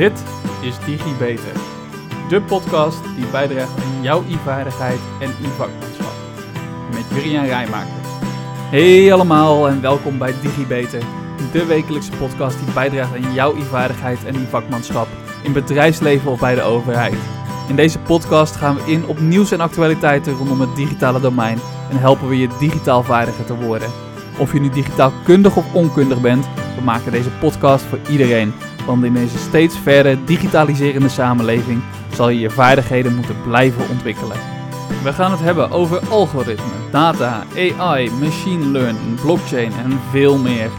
Dit 0.00 0.22
is 0.62 0.78
DigiBeter, 0.86 1.52
de 2.28 2.42
podcast 2.42 2.98
die 3.16 3.26
bijdraagt 3.26 3.82
aan 3.82 4.02
jouw 4.02 4.22
e-vaardigheid 4.22 4.98
en 5.20 5.28
e-vakmanschap. 5.28 6.12
Met 6.92 7.04
Juriaan 7.14 7.44
Rijmakers. 7.44 8.08
Hey 8.70 9.12
allemaal 9.12 9.68
en 9.68 9.80
welkom 9.80 10.18
bij 10.18 10.34
DigiBeter, 10.42 11.02
de 11.52 11.66
wekelijkse 11.66 12.10
podcast 12.10 12.58
die 12.64 12.74
bijdraagt 12.74 13.14
aan 13.14 13.32
jouw 13.32 13.56
e-vaardigheid 13.56 14.24
en 14.24 14.34
e-vakmanschap 14.34 15.08
in 15.42 15.52
bedrijfsleven 15.52 16.30
of 16.30 16.40
bij 16.40 16.54
de 16.54 16.62
overheid. 16.62 17.18
In 17.68 17.76
deze 17.76 17.98
podcast 17.98 18.56
gaan 18.56 18.74
we 18.74 18.92
in 18.92 19.06
op 19.06 19.20
nieuws 19.20 19.50
en 19.50 19.60
actualiteiten 19.60 20.32
rondom 20.32 20.60
het 20.60 20.76
digitale 20.76 21.20
domein 21.20 21.58
en 21.90 21.98
helpen 21.98 22.28
we 22.28 22.38
je 22.38 22.48
digitaal 22.58 23.02
vaardiger 23.02 23.44
te 23.44 23.54
worden. 23.54 23.90
Of 24.38 24.52
je 24.52 24.60
nu 24.60 24.68
digitaal 24.68 25.12
kundig 25.24 25.56
of 25.56 25.74
onkundig 25.74 26.20
bent, 26.20 26.48
we 26.76 26.82
maken 26.84 27.12
deze 27.12 27.30
podcast 27.30 27.84
voor 27.84 27.98
iedereen. 28.10 28.52
In 28.90 29.14
deze 29.14 29.38
steeds 29.38 29.78
verder 29.78 30.24
digitaliserende 30.24 31.08
samenleving 31.08 31.82
zal 32.12 32.28
je 32.28 32.38
je 32.38 32.50
vaardigheden 32.50 33.14
moeten 33.14 33.36
blijven 33.42 33.88
ontwikkelen. 33.88 34.36
We 35.02 35.12
gaan 35.12 35.30
het 35.30 35.40
hebben 35.40 35.70
over 35.70 36.08
algoritme, 36.08 36.90
data, 36.90 37.44
AI, 37.56 38.10
machine 38.10 38.64
learning, 38.64 39.20
blockchain 39.20 39.72
en 39.72 40.00
veel 40.10 40.38
meer. 40.38 40.70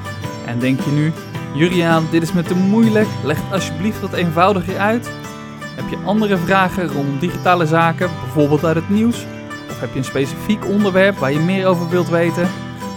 En 0.46 0.60
denk 0.60 0.80
je 0.80 0.92
nu, 0.92 1.14
Juriaan, 1.54 2.08
dit 2.10 2.22
is 2.22 2.34
me 2.34 2.42
te 2.42 2.56
moeilijk, 2.56 3.08
leg 3.24 3.38
het 3.42 3.54
alsjeblieft 3.54 4.02
wat 4.02 4.14
eenvoudiger 4.14 4.78
uit? 4.78 5.10
Heb 5.76 5.90
je 5.90 6.06
andere 6.06 6.38
vragen 6.38 6.88
rondom 6.88 7.20
digitale 7.20 7.66
zaken, 7.66 8.10
bijvoorbeeld 8.24 8.66
uit 8.66 8.76
het 8.76 8.90
nieuws? 8.90 9.26
Of 9.70 9.80
heb 9.80 9.92
je 9.92 9.98
een 9.98 10.06
specifiek 10.06 10.66
onderwerp 10.66 11.18
waar 11.18 11.32
je 11.32 11.40
meer 11.40 11.68
over 11.68 11.90
wilt 11.90 12.10
weten? 12.10 12.50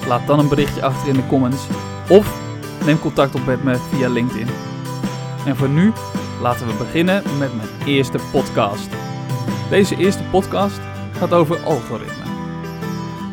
Laat 0.09 0.27
dan 0.27 0.39
een 0.39 0.49
berichtje 0.49 0.83
achter 0.83 1.09
in 1.09 1.15
de 1.15 1.27
comments. 1.27 1.67
Of 2.09 2.37
neem 2.85 2.99
contact 2.99 3.35
op 3.35 3.47
met 3.47 3.65
me 3.65 3.77
via 3.91 4.09
LinkedIn. 4.09 4.74
En 5.47 5.57
voor 5.57 5.69
nu 5.69 5.93
laten 6.41 6.67
we 6.67 6.75
beginnen 6.79 7.23
met 7.39 7.57
mijn 7.57 7.69
eerste 7.87 8.19
podcast. 8.33 8.91
Deze 9.71 9.97
eerste 9.97 10.23
podcast 10.31 10.81
gaat 11.13 11.33
over 11.33 11.59
algoritme. 11.65 12.25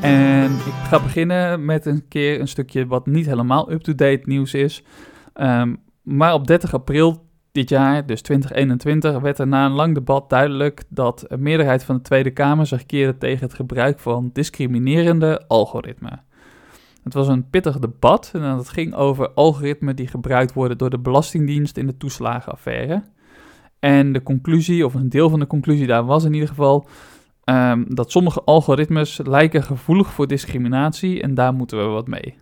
En 0.02 0.52
ik 0.52 0.74
ga 0.88 1.00
beginnen 1.02 1.66
met 1.66 1.86
een 1.86 2.08
keer 2.08 2.40
een 2.40 2.48
stukje 2.48 2.88
wat 2.88 3.06
niet 3.06 3.26
helemaal 3.26 3.72
up-to-date 3.72 4.22
nieuws 4.24 4.54
is. 4.54 4.84
Um, 5.36 5.78
maar 6.02 6.34
op 6.34 6.48
30 6.48 6.74
april 6.74 7.26
dit 7.52 7.70
jaar, 7.70 8.06
dus 8.06 8.22
2021, 8.22 9.20
werd 9.20 9.40
er 9.40 9.48
na 9.48 9.66
een 9.66 9.72
lang 9.72 9.94
debat 9.94 10.30
duidelijk 10.30 10.84
dat 10.90 11.26
een 11.28 11.42
meerderheid 11.42 11.84
van 11.84 11.96
de 11.96 12.02
Tweede 12.02 12.32
Kamer 12.32 12.66
zich 12.66 12.86
keerde 12.86 13.18
tegen 13.18 13.46
het 13.46 13.54
gebruik 13.54 14.00
van 14.00 14.30
discriminerende 14.34 15.48
algoritmen. 15.48 16.24
Het 17.04 17.14
was 17.14 17.28
een 17.28 17.50
pittig 17.50 17.80
debat 17.80 18.32
en 18.34 18.42
het 18.42 18.70
ging 18.70 18.94
over 18.94 19.30
algoritmen 19.30 19.96
die 19.96 20.08
gebruikt 20.08 20.54
worden 20.54 20.78
door 20.78 20.90
de 20.90 21.00
Belastingdienst 21.00 21.78
in 21.78 21.88
de 21.88 21.98
toeslagenaffaire. 21.98 23.04
En 23.80 24.14
de 24.14 24.24
conclusie, 24.24 24.86
of 24.86 24.94
een 24.94 25.10
deel 25.10 25.30
van 25.30 25.40
de 25.40 25.48
conclusie 25.48 25.88
daar 25.88 26.06
was 26.06 26.24
in 26.24 26.34
ieder 26.34 26.50
geval, 26.50 26.88
um, 27.46 27.96
dat 27.96 28.12
sommige 28.12 28.42
algoritmes 28.44 29.20
lijken 29.24 29.64
gevoelig 29.64 30.12
voor 30.12 30.28
discriminatie 30.28 31.22
en 31.22 31.34
daar 31.34 31.54
moeten 31.54 31.78
we 31.78 31.84
wat 31.84 32.08
mee. 32.08 32.38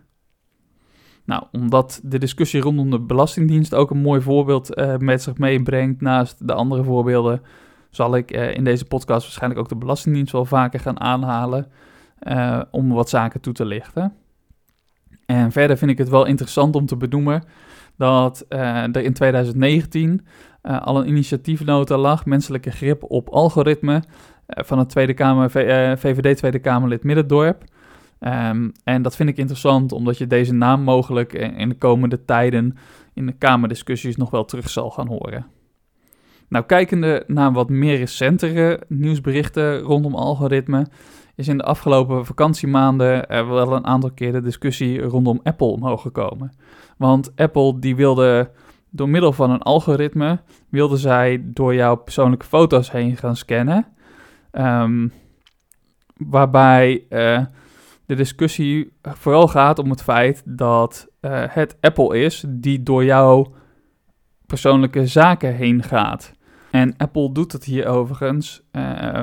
Nou, 1.24 1.42
omdat 1.52 2.00
de 2.04 2.18
discussie 2.18 2.60
rondom 2.60 2.90
de 2.90 3.00
Belastingdienst 3.00 3.74
ook 3.74 3.90
een 3.90 4.00
mooi 4.00 4.20
voorbeeld 4.20 4.78
uh, 4.78 4.96
met 4.96 5.22
zich 5.22 5.38
meebrengt, 5.38 6.00
naast 6.00 6.46
de 6.46 6.54
andere 6.54 6.84
voorbeelden, 6.84 7.42
zal 7.90 8.16
ik 8.16 8.36
uh, 8.36 8.54
in 8.54 8.64
deze 8.64 8.84
podcast 8.84 9.22
waarschijnlijk 9.22 9.60
ook 9.60 9.68
de 9.68 9.76
Belastingdienst 9.76 10.32
wel 10.32 10.44
vaker 10.44 10.80
gaan 10.80 11.00
aanhalen 11.00 11.66
uh, 12.22 12.62
om 12.70 12.92
wat 12.92 13.08
zaken 13.08 13.40
toe 13.40 13.52
te 13.52 13.64
lichten. 13.64 14.14
En 15.30 15.52
verder 15.52 15.76
vind 15.76 15.90
ik 15.90 15.98
het 15.98 16.08
wel 16.08 16.26
interessant 16.26 16.76
om 16.76 16.86
te 16.86 16.96
benoemen 16.96 17.42
dat 17.96 18.44
er 18.48 18.96
in 18.96 19.12
2019 19.12 20.26
al 20.62 20.98
een 21.00 21.08
initiatiefnota 21.08 21.96
lag, 21.96 22.26
menselijke 22.26 22.70
grip 22.70 23.02
op 23.02 23.28
algoritme, 23.28 24.02
van 24.46 24.78
het 24.78 24.88
Tweede 24.88 25.14
Kamer, 25.14 25.50
VVD 25.98 26.36
Tweede 26.36 26.58
Kamerlid 26.58 27.04
Middendorp. 27.04 27.64
Um, 28.20 28.72
en 28.84 29.02
dat 29.02 29.16
vind 29.16 29.28
ik 29.28 29.36
interessant, 29.36 29.92
omdat 29.92 30.18
je 30.18 30.26
deze 30.26 30.54
naam 30.54 30.82
mogelijk 30.82 31.32
in 31.32 31.68
de 31.68 31.78
komende 31.78 32.24
tijden 32.24 32.76
in 33.14 33.26
de 33.26 33.32
Kamerdiscussies 33.32 34.16
nog 34.16 34.30
wel 34.30 34.44
terug 34.44 34.68
zal 34.68 34.90
gaan 34.90 35.08
horen. 35.08 35.46
Nou, 36.48 36.64
kijkende 36.64 37.24
naar 37.26 37.52
wat 37.52 37.68
meer 37.68 37.96
recentere 37.96 38.80
nieuwsberichten 38.88 39.78
rondom 39.78 40.14
algoritme, 40.14 40.86
is 41.40 41.48
in 41.48 41.56
de 41.56 41.64
afgelopen 41.64 42.26
vakantiemaanden 42.26 43.28
er 43.28 43.48
wel 43.48 43.72
een 43.72 43.86
aantal 43.86 44.10
keer 44.10 44.32
de 44.32 44.40
discussie 44.40 45.00
rondom 45.00 45.40
Apple 45.42 45.66
omhoog 45.66 46.02
gekomen. 46.02 46.52
Want 46.96 47.36
Apple 47.36 47.78
die 47.78 47.96
wilde 47.96 48.50
door 48.90 49.08
middel 49.08 49.32
van 49.32 49.50
een 49.50 49.62
algoritme, 49.62 50.40
wilde 50.68 50.96
zij 50.96 51.42
door 51.44 51.74
jouw 51.74 51.94
persoonlijke 51.94 52.46
foto's 52.46 52.90
heen 52.90 53.16
gaan 53.16 53.36
scannen. 53.36 53.86
Um, 54.52 55.12
waarbij 56.16 57.04
uh, 57.10 57.44
de 58.06 58.14
discussie 58.14 58.92
vooral 59.02 59.48
gaat 59.48 59.78
om 59.78 59.90
het 59.90 60.02
feit 60.02 60.42
dat 60.44 61.08
uh, 61.20 61.42
het 61.48 61.76
Apple 61.80 62.18
is 62.18 62.44
die 62.48 62.82
door 62.82 63.04
jouw 63.04 63.52
persoonlijke 64.46 65.06
zaken 65.06 65.54
heen 65.54 65.82
gaat. 65.82 66.32
En 66.70 66.96
Apple 66.96 67.32
doet 67.32 67.52
het 67.52 67.64
hier 67.64 67.86
overigens, 67.86 68.62
uh, 68.72 69.20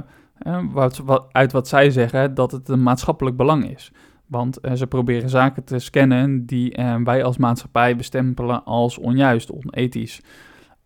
wat, 0.72 1.04
uit 1.32 1.52
wat 1.52 1.68
zij 1.68 1.90
zeggen, 1.90 2.34
dat 2.34 2.52
het 2.52 2.70
een 2.70 2.84
maatschappelijk 2.84 3.38
belang 3.38 3.70
is. 3.70 3.92
Want 4.26 4.60
ze 4.74 4.88
proberen 4.88 5.30
zaken 5.30 5.64
te 5.64 5.80
scannen 5.80 6.46
die 6.46 6.80
wij 7.04 7.24
als 7.24 7.38
maatschappij 7.38 7.96
bestempelen 7.96 8.64
als 8.64 8.98
onjuist, 8.98 9.52
onethisch. 9.52 10.22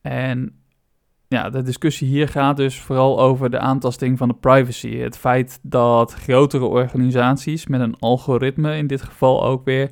En 0.01 0.61
ja, 1.27 1.49
de 1.49 1.61
discussie 1.61 2.07
hier 2.07 2.27
gaat 2.27 2.57
dus 2.57 2.79
vooral 2.79 3.19
over 3.19 3.49
de 3.49 3.59
aantasting 3.59 4.17
van 4.17 4.27
de 4.27 4.33
privacy. 4.33 4.97
Het 4.97 5.17
feit 5.17 5.59
dat 5.61 6.13
grotere 6.13 6.65
organisaties 6.65 7.67
met 7.67 7.81
een 7.81 7.95
algoritme, 7.99 8.77
in 8.77 8.87
dit 8.87 9.01
geval 9.01 9.45
ook 9.45 9.65
weer, 9.65 9.91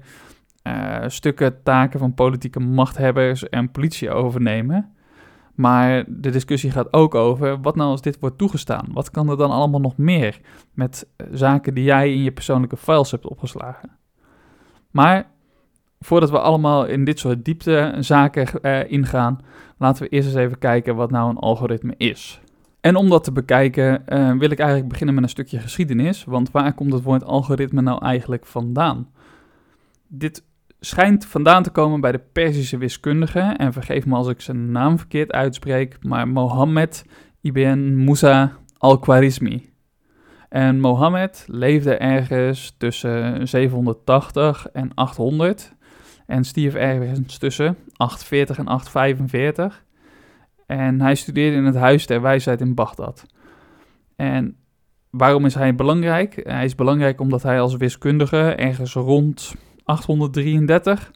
uh, 0.64 0.98
stukken 1.08 1.64
taken 1.64 2.00
van 2.00 2.14
politieke 2.14 2.60
machthebbers 2.60 3.50
en 3.50 3.72
politie 3.72 4.12
overnemen. 4.12 4.94
Maar 5.60 6.04
de 6.08 6.30
discussie 6.30 6.72
gaat 6.72 6.94
ook 6.94 7.16
over 7.16 7.62
wat 7.62 7.76
nou 7.76 7.90
als 7.90 8.02
dit 8.02 8.20
wordt 8.20 8.38
toegestaan? 8.38 8.86
Wat 8.92 9.12
kan 9.12 9.30
er 9.30 9.38
dan 9.38 9.52
allemaal 9.52 9.80
nog 9.80 9.98
meer 9.98 10.40
met 10.74 11.08
eh, 11.16 11.28
zaken 11.32 11.74
die 11.74 11.84
jij 11.84 12.14
in 12.14 12.24
je 12.24 12.32
persoonlijke 12.32 12.78
files 12.78 13.12
hebt 13.12 13.28
opgeslagen? 13.28 13.90
Maar 14.92 15.30
voordat 16.00 16.30
we 16.30 16.40
allemaal 16.40 16.86
in 16.86 17.04
dit 17.04 17.20
soort 17.20 17.46
dieptezaken 17.46 18.48
uh, 18.62 18.92
ingaan, 18.92 19.40
laten 19.78 20.04
we 20.04 20.10
eerst 20.10 20.28
eens 20.28 20.38
even 20.38 20.58
kijken 20.58 20.96
wat 20.96 21.12
nou 21.12 21.30
een 21.30 21.38
algoritme 21.38 21.94
is. 21.98 22.42
En 22.82 22.96
om 22.96 23.10
dat 23.10 23.24
te 23.24 23.32
bekijken 23.32 24.04
uh, 24.10 24.38
wil 24.38 24.50
ik 24.50 24.60
eigenlijk 24.60 24.90
beginnen 24.90 25.16
met 25.16 25.24
een 25.24 25.30
stukje 25.30 25.60
geschiedenis, 25.60 26.24
want 26.24 26.52
waar 26.52 26.74
komt 26.74 26.94
het 26.94 27.04
woord 27.04 27.24
algoritme 27.24 27.82
nou 27.82 28.04
eigenlijk 28.06 28.46
vandaan? 28.46 29.10
Dit 30.08 30.44
schijnt 30.80 31.26
vandaan 31.26 31.64
te 31.64 31.70
komen 31.70 32.02
bij 32.02 32.12
de 32.12 32.22
Perzische 32.34 32.78
wiskundige, 32.78 33.40
en 33.40 33.74
vergeef 33.74 34.06
me 34.06 34.16
als 34.16 34.28
ik 34.28 34.42
zijn 34.42 34.72
naam 34.72 34.98
verkeerd 34.98 35.32
uitspreek, 35.32 35.98
maar 36.02 36.28
Mohammed 36.28 37.06
ibn 37.42 38.04
Musa 38.04 38.58
al-Khwarizmi. 38.78 39.70
En 40.50 40.80
Mohammed 40.80 41.46
leefde 41.48 41.96
ergens 41.96 42.76
tussen 42.78 43.48
780 43.48 44.68
en 44.74 44.94
800 44.94 45.74
en 46.26 46.44
stierf 46.44 46.74
ergens 46.74 47.38
tussen 47.38 47.78
840 47.96 48.58
en 48.58 48.68
845. 48.68 49.84
En 50.66 51.02
hij 51.02 51.16
studeerde 51.16 51.58
in 51.58 51.66
het 51.66 51.76
Huis 51.76 52.06
der 52.06 52.22
Wijsheid 52.22 52.62
in 52.62 52.76
Bagdad. 52.76 53.26
En 54.16 54.58
waarom 55.10 55.46
is 55.46 55.56
hij 55.56 55.76
belangrijk? 55.76 56.40
Hij 56.44 56.66
is 56.66 56.76
belangrijk 56.76 57.20
omdat 57.20 57.44
hij 57.44 57.62
als 57.62 57.76
wiskundige 57.76 58.38
ergens 58.38 58.94
rond 58.94 59.56
833 59.90 61.12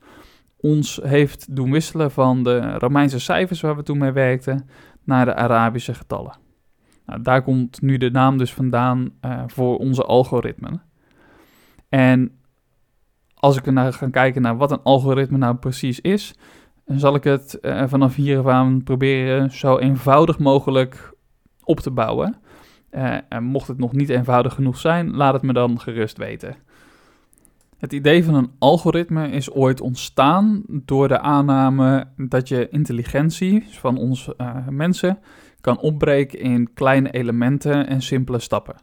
ons 0.57 0.99
heeft 1.03 1.55
doen 1.55 1.71
wisselen 1.71 2.11
van 2.11 2.43
de 2.43 2.77
Romeinse 2.77 3.19
cijfers 3.19 3.61
waar 3.61 3.75
we 3.75 3.83
toen 3.83 3.97
mee 3.97 4.11
werkten 4.11 4.69
naar 5.03 5.25
de 5.25 5.35
Arabische 5.35 5.93
getallen. 5.93 6.37
Nou, 7.05 7.21
daar 7.21 7.43
komt 7.43 7.81
nu 7.81 7.97
de 7.97 8.11
naam 8.11 8.37
dus 8.37 8.53
vandaan 8.53 9.09
uh, 9.21 9.43
voor 9.47 9.77
onze 9.77 10.03
algoritmen. 10.03 10.81
En 11.89 12.31
als 13.33 13.57
ik 13.57 13.71
naar 13.71 13.93
ga 13.93 14.09
kijken 14.09 14.41
naar 14.41 14.57
wat 14.57 14.71
een 14.71 14.83
algoritme 14.83 15.37
nou 15.37 15.55
precies 15.55 16.01
is, 16.01 16.35
dan 16.85 16.99
zal 16.99 17.15
ik 17.15 17.23
het 17.23 17.57
uh, 17.61 17.83
vanaf 17.87 18.15
hier 18.15 18.51
aan 18.51 18.83
proberen 18.83 19.51
zo 19.51 19.77
eenvoudig 19.77 20.39
mogelijk 20.39 21.13
op 21.63 21.79
te 21.79 21.91
bouwen. 21.91 22.35
Uh, 22.91 23.17
en 23.29 23.43
mocht 23.43 23.67
het 23.67 23.77
nog 23.77 23.91
niet 23.91 24.09
eenvoudig 24.09 24.53
genoeg 24.53 24.77
zijn, 24.77 25.15
laat 25.15 25.33
het 25.33 25.41
me 25.41 25.53
dan 25.53 25.79
gerust 25.79 26.17
weten. 26.17 26.55
Het 27.83 27.93
idee 27.93 28.23
van 28.23 28.35
een 28.35 28.51
algoritme 28.59 29.29
is 29.29 29.51
ooit 29.51 29.81
ontstaan 29.81 30.63
door 30.67 31.07
de 31.07 31.19
aanname 31.19 32.07
dat 32.17 32.47
je 32.47 32.69
intelligentie 32.69 33.65
van 33.69 33.97
ons 33.97 34.29
uh, 34.37 34.67
mensen 34.69 35.19
kan 35.61 35.79
opbreken 35.79 36.39
in 36.39 36.73
kleine 36.73 37.11
elementen 37.11 37.87
en 37.87 38.01
simpele 38.01 38.39
stappen. 38.39 38.75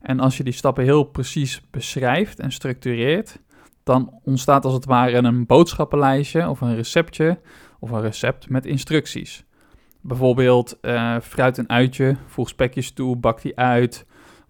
En 0.00 0.20
als 0.20 0.36
je 0.36 0.44
die 0.44 0.52
stappen 0.52 0.84
heel 0.84 1.04
precies 1.04 1.62
beschrijft 1.70 2.40
en 2.40 2.52
structureert, 2.52 3.42
dan 3.82 4.20
ontstaat 4.22 4.64
als 4.64 4.74
het 4.74 4.84
ware 4.84 5.16
een 5.16 5.46
boodschappenlijstje 5.46 6.48
of 6.48 6.60
een 6.60 6.74
receptje 6.74 7.40
of 7.80 7.90
een 7.90 8.02
recept 8.02 8.48
met 8.48 8.66
instructies. 8.66 9.44
Bijvoorbeeld 10.00 10.78
uh, 10.82 11.16
fruit 11.20 11.58
een 11.58 11.70
uitje, 11.70 12.16
voeg 12.26 12.48
spekjes 12.48 12.92
toe, 12.92 13.16
bak 13.16 13.42
die 13.42 13.58
uit. 13.58 14.05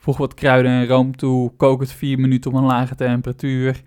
Voeg 0.07 0.17
wat 0.17 0.35
kruiden 0.35 0.71
en 0.71 0.87
room 0.87 1.17
toe, 1.17 1.53
kook 1.57 1.81
het 1.81 1.93
4 1.93 2.19
minuten 2.19 2.51
op 2.51 2.57
een 2.57 2.65
lage 2.65 2.95
temperatuur. 2.95 3.83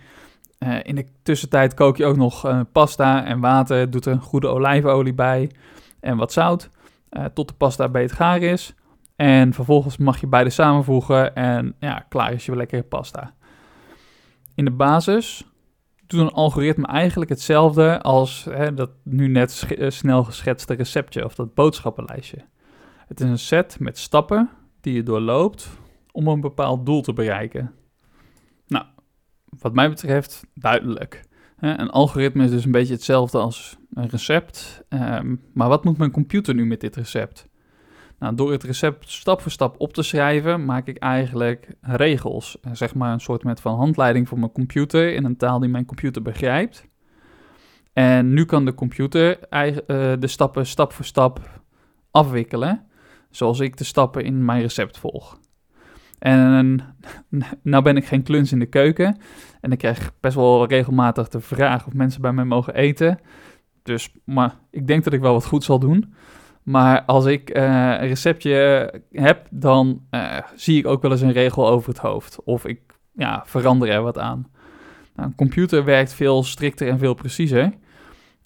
Uh, 0.60 0.78
in 0.84 0.96
de 0.96 1.06
tussentijd 1.24 1.74
kook 1.74 1.98
je 1.98 2.06
ook 2.06 2.16
nog 2.16 2.46
uh, 2.46 2.60
pasta 2.72 3.26
en 3.26 3.40
water, 3.40 3.90
doet 3.90 4.06
er 4.06 4.12
een 4.12 4.22
goede 4.22 4.48
olijfolie 4.48 5.14
bij 5.14 5.52
en 6.00 6.18
wat 6.18 6.32
zout. 6.32 6.70
tot 7.34 7.48
de 7.48 7.54
pasta 7.54 7.90
beet 7.90 8.12
gaar 8.12 8.42
is. 8.42 8.76
En 9.16 9.54
vervolgens 9.54 9.98
mag 9.98 10.20
je 10.20 10.28
beide 10.28 10.50
samenvoegen 10.50 11.36
en 11.36 11.76
ja, 11.80 12.06
klaar 12.10 12.34
is 12.34 12.46
je 12.46 12.56
lekkere 12.56 12.84
pasta. 12.84 13.34
In 14.56 14.66
de 14.66 14.72
basis 14.72 15.44
doet 16.08 16.20
een 16.20 16.32
algoritme 16.32 16.88
eigenlijk 16.88 17.30
hetzelfde 17.30 18.02
als 18.02 18.48
hè, 18.50 18.74
dat 18.74 18.90
nu 19.04 19.28
net 19.28 19.68
eh, 19.78 19.90
snel 19.90 20.24
geschetste 20.24 20.74
receptje 20.74 21.26
of 21.26 21.36
dat 21.36 21.54
boodschappenlijstje. 21.54 22.46
Het 23.08 23.20
is 23.20 23.30
een 23.30 23.40
set 23.40 23.80
met 23.80 23.98
stappen 23.98 24.50
die 24.82 24.94
je 24.94 25.04
doorloopt 25.04 25.70
om 26.20 26.28
een 26.28 26.42
bepaald 26.42 26.86
doel 26.86 27.02
te 27.02 27.14
bereiken. 27.14 27.72
Nou, 28.68 28.86
wat 29.60 29.74
mij 29.74 29.90
betreft 29.90 30.44
duidelijk. 30.54 31.24
Een 31.60 31.90
algoritme 31.90 32.44
is 32.44 32.52
dus 32.52 32.66
een 32.66 32.72
beetje 32.72 32.94
hetzelfde 32.94 33.38
als 33.38 33.78
een 33.94 34.10
recept. 34.10 34.84
Ehm, 34.90 35.36
maar 35.54 35.68
wat 35.68 35.84
moet 35.84 35.98
mijn 35.98 36.12
computer 36.12 36.56
nu 36.56 36.66
met 36.66 36.82
dit 36.82 36.96
recept? 36.96 37.48
Nou, 38.20 38.36
door 38.36 38.52
het 38.52 38.64
recept 38.64 39.10
stap 39.10 39.42
voor 39.42 39.52
stap 39.52 39.80
op 39.80 39.94
te 39.94 40.04
schrijven, 40.04 40.66
maak 40.66 40.88
ik 40.88 40.98
eigenlijk 40.98 41.76
regels. 41.82 42.58
Zeg 42.72 42.96
maar 42.96 43.14
een 43.14 43.20
soort 43.20 43.44
met 43.44 43.62
van 43.62 43.76
handleiding 43.76 44.28
voor 44.28 44.40
mijn 44.40 44.52
computer 44.52 45.14
in 45.14 45.26
een 45.26 45.38
taal 45.38 45.60
die 45.60 45.70
mijn 45.70 45.86
computer 45.86 46.22
begrijpt. 46.22 46.88
En 47.94 48.34
nu 48.34 48.46
kan 48.46 48.66
de 48.66 48.74
computer 48.74 49.40
uh, 49.50 49.76
de 50.20 50.28
stappen 50.28 50.66
stap 50.66 50.94
voor 50.94 51.06
stap 51.06 51.62
afwikkelen, 52.12 52.88
zoals 53.30 53.60
ik 53.60 53.78
de 53.78 53.84
stappen 53.84 54.24
in 54.24 54.46
mijn 54.46 54.62
recept 54.62 54.98
volg. 54.98 55.40
En 56.20 56.82
nou 57.62 57.84
ben 57.84 57.98
ik 57.98 58.06
geen 58.06 58.24
kluns 58.24 58.52
in 58.52 58.60
de 58.60 58.66
keuken 58.66 59.18
en 59.62 59.72
ik 59.72 59.78
krijg 59.78 60.12
best 60.20 60.36
wel 60.36 60.68
regelmatig 60.68 61.30
de 61.30 61.40
vraag 61.40 61.88
of 61.88 61.94
mensen 61.94 62.22
bij 62.22 62.34
mij 62.34 62.46
mogen 62.46 62.76
eten. 62.76 63.20
Dus 63.84 64.14
maar 64.24 64.56
ik 64.72 64.88
denk 64.88 65.04
dat 65.04 65.14
ik 65.14 65.22
wel 65.22 65.34
wat 65.34 65.46
goed 65.46 65.64
zal 65.64 65.80
doen. 65.80 66.14
Maar 66.64 67.04
als 67.06 67.26
ik 67.26 67.58
uh, 67.58 67.64
een 68.00 68.08
receptje 68.08 68.94
heb, 69.12 69.48
dan 69.50 70.02
uh, 70.12 70.38
zie 70.56 70.78
ik 70.78 70.88
ook 70.88 71.02
wel 71.02 71.12
eens 71.12 71.22
een 71.22 71.32
regel 71.32 71.70
over 71.70 71.90
het 71.90 71.98
hoofd. 71.98 72.44
Of 72.44 72.66
ik 72.66 72.82
ja, 73.14 73.44
verander 73.46 73.90
er 73.90 74.02
wat 74.02 74.18
aan. 74.18 74.48
Nou, 75.16 75.28
een 75.28 75.36
computer 75.36 75.84
werkt 75.84 76.14
veel 76.14 76.44
strikter 76.44 76.88
en 76.88 77.00
veel 77.00 77.14
preciezer. 77.14 77.74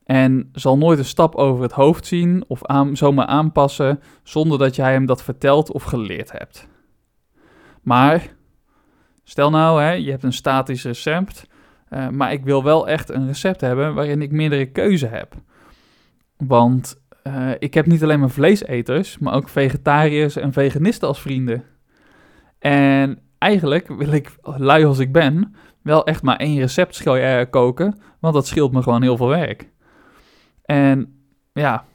En 0.06 0.50
zal 0.52 0.78
nooit 0.78 1.00
een 1.00 1.06
stap 1.06 1.36
over 1.36 1.64
het 1.64 1.72
hoofd 1.72 2.06
zien 2.06 2.44
of 2.48 2.66
aan, 2.66 2.98
zomaar 2.98 3.26
aanpassen 3.26 4.00
zonder 4.24 4.58
dat 4.58 4.76
jij 4.76 4.92
hem 4.92 5.06
dat 5.06 5.24
verteld 5.24 5.72
of 5.72 5.84
geleerd 5.84 6.32
hebt. 6.32 6.68
Maar 7.84 8.28
stel 9.24 9.50
nou, 9.50 9.82
hè, 9.82 9.92
je 9.92 10.10
hebt 10.10 10.24
een 10.24 10.34
statisch 10.34 10.84
recept, 10.84 11.48
uh, 11.90 12.10
maar 12.10 12.32
ik 12.32 12.44
wil 12.44 12.64
wel 12.64 12.88
echt 12.88 13.10
een 13.10 13.28
recept 13.28 13.62
hebben 13.62 13.94
waarin 13.94 14.22
ik 14.22 14.32
meerdere 14.32 14.66
keuze 14.66 15.08
heb. 15.08 15.36
Want 16.38 17.02
uh, 17.24 17.52
ik 17.60 17.74
heb 17.74 17.86
niet 17.86 18.04
alleen 18.04 18.20
maar 18.20 18.30
vleeseters, 18.30 19.18
maar 19.18 19.34
ook 19.34 19.50
vegetariërs 19.50 20.36
en 20.36 20.54
veganisten 20.54 21.08
als 21.08 21.22
vrienden. 21.22 21.64
En 22.60 23.20
eigenlijk 23.38 23.88
wil 23.88 24.12
ik, 24.12 24.36
lui 24.42 24.86
als 24.86 25.00
ik 25.00 25.12
ben, 25.12 25.56
wel 25.82 26.06
echt 26.06 26.22
maar 26.24 26.38
één 26.38 26.60
recept 26.60 27.04
koken, 27.50 28.00
want 28.20 28.34
dat 28.34 28.48
scheelt 28.48 28.72
me 28.72 28.82
gewoon 28.82 29.02
heel 29.02 29.18
veel 29.18 29.28
werk. 29.28 29.70
En 30.66 31.20
ja, 31.54 31.86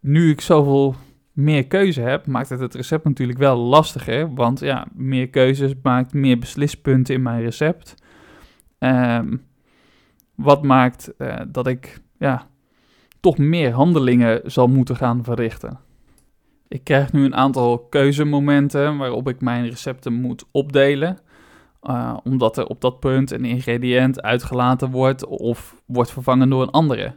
nu 0.00 0.30
ik 0.30 0.40
zoveel 0.40 0.94
meer 1.36 1.66
keuze 1.66 2.00
heb, 2.00 2.26
maakt 2.26 2.48
het 2.48 2.60
het 2.60 2.74
recept 2.74 3.04
natuurlijk 3.04 3.38
wel 3.38 3.56
lastiger. 3.56 4.34
Want 4.34 4.60
ja, 4.60 4.86
meer 4.94 5.28
keuzes 5.30 5.72
maakt 5.82 6.12
meer 6.12 6.38
beslispunten 6.38 7.14
in 7.14 7.22
mijn 7.22 7.42
recept. 7.42 7.94
Um, 8.78 9.44
wat 10.34 10.62
maakt 10.62 11.12
uh, 11.18 11.40
dat 11.48 11.66
ik 11.66 12.00
ja, 12.18 12.46
toch 13.20 13.38
meer 13.38 13.72
handelingen 13.72 14.40
zal 14.44 14.66
moeten 14.66 14.96
gaan 14.96 15.24
verrichten. 15.24 15.78
Ik 16.68 16.84
krijg 16.84 17.12
nu 17.12 17.24
een 17.24 17.34
aantal 17.34 17.78
keuzemomenten 17.78 18.96
waarop 18.96 19.28
ik 19.28 19.40
mijn 19.40 19.68
recepten 19.68 20.12
moet 20.12 20.44
opdelen. 20.50 21.18
Uh, 21.82 22.16
omdat 22.24 22.56
er 22.58 22.66
op 22.66 22.80
dat 22.80 23.00
punt 23.00 23.30
een 23.30 23.44
ingrediënt 23.44 24.22
uitgelaten 24.22 24.90
wordt 24.90 25.26
of 25.26 25.82
wordt 25.86 26.10
vervangen 26.10 26.50
door 26.50 26.62
een 26.62 26.70
andere. 26.70 27.14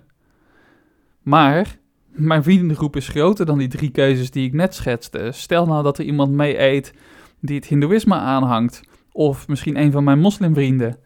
Maar 1.22 1.78
mijn 2.20 2.44
vriendengroep 2.44 2.96
is 2.96 3.08
groter 3.08 3.46
dan 3.46 3.58
die 3.58 3.68
drie 3.68 3.90
keuzes 3.90 4.32
die 4.32 4.48
ik 4.48 4.54
net 4.54 4.76
schetste. 4.76 5.30
Stel 5.32 5.66
nou 5.66 5.84
dat 5.84 5.98
er 5.98 6.06
iemand 6.06 6.32
mee 6.32 6.60
eet 6.60 6.94
die 7.40 7.56
het 7.56 7.66
Hindoeïsme 7.66 8.16
aanhangt, 8.16 8.82
of 9.12 9.48
misschien 9.48 9.78
een 9.78 9.92
van 9.92 10.04
mijn 10.04 10.20
moslimvrienden. 10.20 10.98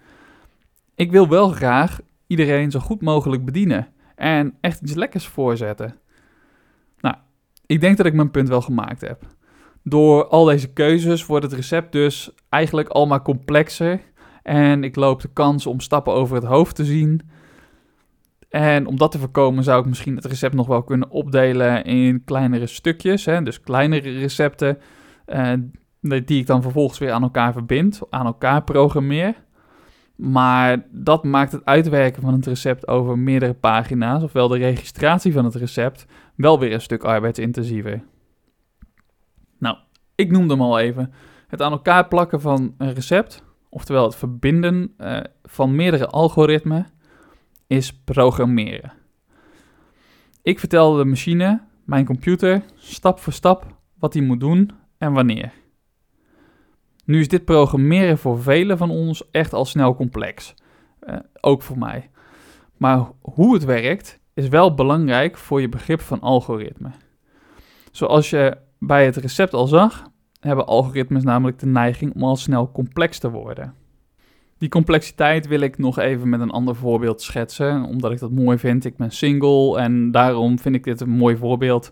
Ik 0.96 1.12
wil 1.12 1.30
wel 1.30 1.50
graag 1.50 2.00
iedereen 2.28 2.72
zo 2.72 2.80
goed 2.80 3.02
mogelijk 3.02 3.46
bedienen 3.46 3.88
en 4.16 4.58
echt 4.62 4.82
iets 4.82 4.94
lekkers 4.94 5.28
voorzetten. 5.28 5.96
Nou, 7.00 7.16
ik 7.66 7.82
denk 7.82 7.98
dat 7.98 8.06
ik 8.06 8.14
mijn 8.14 8.32
punt 8.32 8.48
wel 8.48 8.62
gemaakt 8.62 9.02
heb. 9.02 9.28
Door 9.84 10.28
al 10.28 10.46
deze 10.46 10.74
keuzes 10.74 11.26
wordt 11.26 11.46
het 11.46 11.54
recept 11.54 11.92
dus 11.92 12.32
eigenlijk 12.50 12.90
al 12.90 13.08
maar 13.08 13.22
complexer. 13.22 14.02
En 14.44 14.84
ik 14.84 14.96
loop 14.96 15.22
de 15.22 15.30
kans 15.34 15.66
om 15.66 15.80
stappen 15.80 16.14
over 16.14 16.36
het 16.36 16.46
hoofd 16.46 16.76
te 16.76 16.86
zien. 16.86 17.22
En 18.54 18.86
om 18.88 18.98
dat 18.98 19.12
te 19.12 19.20
voorkomen 19.20 19.64
zou 19.64 19.80
ik 19.80 19.86
misschien 19.86 20.16
het 20.16 20.26
recept 20.26 20.54
nog 20.54 20.68
wel 20.68 20.84
kunnen 20.84 21.10
opdelen 21.10 21.84
in 21.84 22.24
kleinere 22.24 22.68
stukjes. 22.68 23.26
Hè? 23.26 23.42
Dus 23.42 23.60
kleinere 23.60 24.20
recepten 24.20 24.78
uh, 25.28 25.54
die 26.02 26.40
ik 26.40 26.46
dan 26.46 26.62
vervolgens 26.62 27.00
weer 27.00 27.12
aan 27.12 27.24
elkaar 27.24 27.54
verbind, 27.54 28.02
aan 28.10 28.26
elkaar 28.26 28.64
programmeer. 28.64 29.36
Maar 30.16 30.86
dat 30.92 31.24
maakt 31.24 31.52
het 31.52 31.66
uitwerken 31.66 32.22
van 32.22 32.34
het 32.34 32.46
recept 32.46 32.88
over 32.88 33.20
meerdere 33.20 33.54
pagina's, 33.54 34.24
ofwel 34.24 34.48
de 34.48 34.58
registratie 34.58 35.34
van 35.34 35.46
het 35.46 35.56
recept, 35.56 36.06
wel 36.36 36.60
weer 36.60 36.74
een 36.74 36.82
stuk 36.82 37.04
arbeidsintensiever. 37.04 38.04
Nou, 39.58 39.78
ik 40.16 40.32
noemde 40.32 40.54
hem 40.54 40.62
al 40.62 40.80
even. 40.80 41.14
Het 41.48 41.62
aan 41.62 41.72
elkaar 41.72 42.08
plakken 42.08 42.42
van 42.42 42.76
een 42.78 42.94
recept, 42.94 43.44
oftewel 43.70 44.04
het 44.04 44.16
verbinden 44.16 44.94
uh, 44.98 45.20
van 45.44 45.76
meerdere 45.76 46.08
algoritmen, 46.08 46.88
is 47.74 47.94
programmeren. 47.94 48.92
Ik 50.42 50.60
vertel 50.60 50.94
de 50.94 51.06
machine, 51.06 51.62
mijn 51.84 52.06
computer, 52.06 52.64
stap 52.76 53.20
voor 53.20 53.34
stap 53.34 53.78
wat 54.00 54.14
hij 54.14 54.24
moet 54.24 54.40
doen 54.40 54.72
en 54.98 55.14
wanneer. 55.14 55.52
Nu 57.06 57.20
is 57.20 57.28
dit 57.28 57.46
programmeren 57.46 58.18
voor 58.18 58.42
velen 58.42 58.78
van 58.78 58.90
ons 58.90 59.32
echt 59.32 59.54
al 59.54 59.66
snel 59.66 59.96
complex. 59.96 60.54
Uh, 61.02 61.16
ook 61.42 61.62
voor 61.62 61.78
mij. 61.78 62.10
Maar 62.78 63.08
hoe 63.22 63.54
het 63.54 63.64
werkt 63.64 64.20
is 64.34 64.48
wel 64.48 64.74
belangrijk 64.74 65.38
voor 65.38 65.62
je 65.62 65.70
begrip 65.70 66.02
van 66.02 66.20
algoritme. 66.20 66.92
Zoals 67.92 68.30
je 68.30 68.58
bij 68.80 69.06
het 69.06 69.16
recept 69.16 69.54
al 69.54 69.68
zag, 69.68 70.04
hebben 70.40 70.66
algoritmes 70.66 71.24
namelijk 71.24 71.60
de 71.60 71.66
neiging 71.66 72.16
om 72.16 72.24
al 72.24 72.36
snel 72.36 72.72
complex 72.72 73.20
te 73.20 73.30
worden. 73.30 73.83
Die 74.58 74.70
complexiteit 74.70 75.48
wil 75.48 75.60
ik 75.60 75.78
nog 75.78 76.00
even 76.00 76.30
met 76.30 76.40
een 76.40 76.52
ander 76.52 76.76
voorbeeld 76.76 77.22
schetsen, 77.22 77.84
omdat 77.84 78.12
ik 78.12 78.20
dat 78.20 78.32
mooi 78.32 78.58
vind. 78.58 78.86
Ik 78.86 78.98
ben 78.98 79.12
single 79.12 79.80
en 79.80 80.12
daarom 80.12 80.60
vind 80.60 80.76
ik 80.76 80.84
dit 80.84 81.02
een 81.02 81.10
mooi 81.10 81.38
voorbeeld 81.38 81.90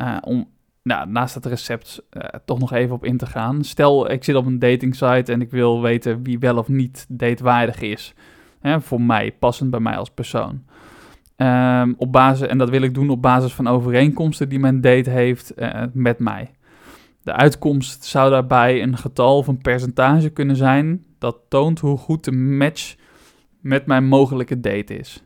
uh, 0.00 0.16
om 0.20 0.48
nou, 0.82 1.08
naast 1.08 1.34
het 1.34 1.46
recept 1.46 2.02
uh, 2.12 2.22
toch 2.44 2.58
nog 2.58 2.72
even 2.72 2.94
op 2.94 3.04
in 3.04 3.16
te 3.16 3.26
gaan. 3.26 3.64
Stel, 3.64 4.10
ik 4.10 4.24
zit 4.24 4.34
op 4.34 4.46
een 4.46 4.58
dating 4.58 4.94
site 4.94 5.32
en 5.32 5.40
ik 5.40 5.50
wil 5.50 5.82
weten 5.82 6.22
wie 6.22 6.38
wel 6.38 6.56
of 6.56 6.68
niet 6.68 7.06
datewaardig 7.08 7.80
is. 7.80 8.14
Hè, 8.60 8.80
voor 8.80 9.00
mij, 9.00 9.32
passend 9.38 9.70
bij 9.70 9.80
mij 9.80 9.96
als 9.96 10.10
persoon. 10.10 10.62
Um, 11.36 11.94
op 11.98 12.12
basis, 12.12 12.48
en 12.48 12.58
dat 12.58 12.70
wil 12.70 12.82
ik 12.82 12.94
doen 12.94 13.10
op 13.10 13.22
basis 13.22 13.52
van 13.52 13.66
overeenkomsten 13.66 14.48
die 14.48 14.58
mijn 14.58 14.80
date 14.80 15.10
heeft 15.10 15.52
uh, 15.56 15.82
met 15.92 16.18
mij. 16.18 16.50
De 17.22 17.32
uitkomst 17.32 18.04
zou 18.04 18.30
daarbij 18.30 18.82
een 18.82 18.96
getal 18.96 19.36
of 19.36 19.46
een 19.46 19.60
percentage 19.60 20.30
kunnen 20.30 20.56
zijn 20.56 21.04
dat 21.18 21.38
toont 21.48 21.78
hoe 21.80 21.96
goed 21.96 22.24
de 22.24 22.32
match 22.32 22.94
met 23.60 23.86
mijn 23.86 24.04
mogelijke 24.04 24.60
date 24.60 24.96
is. 24.96 25.22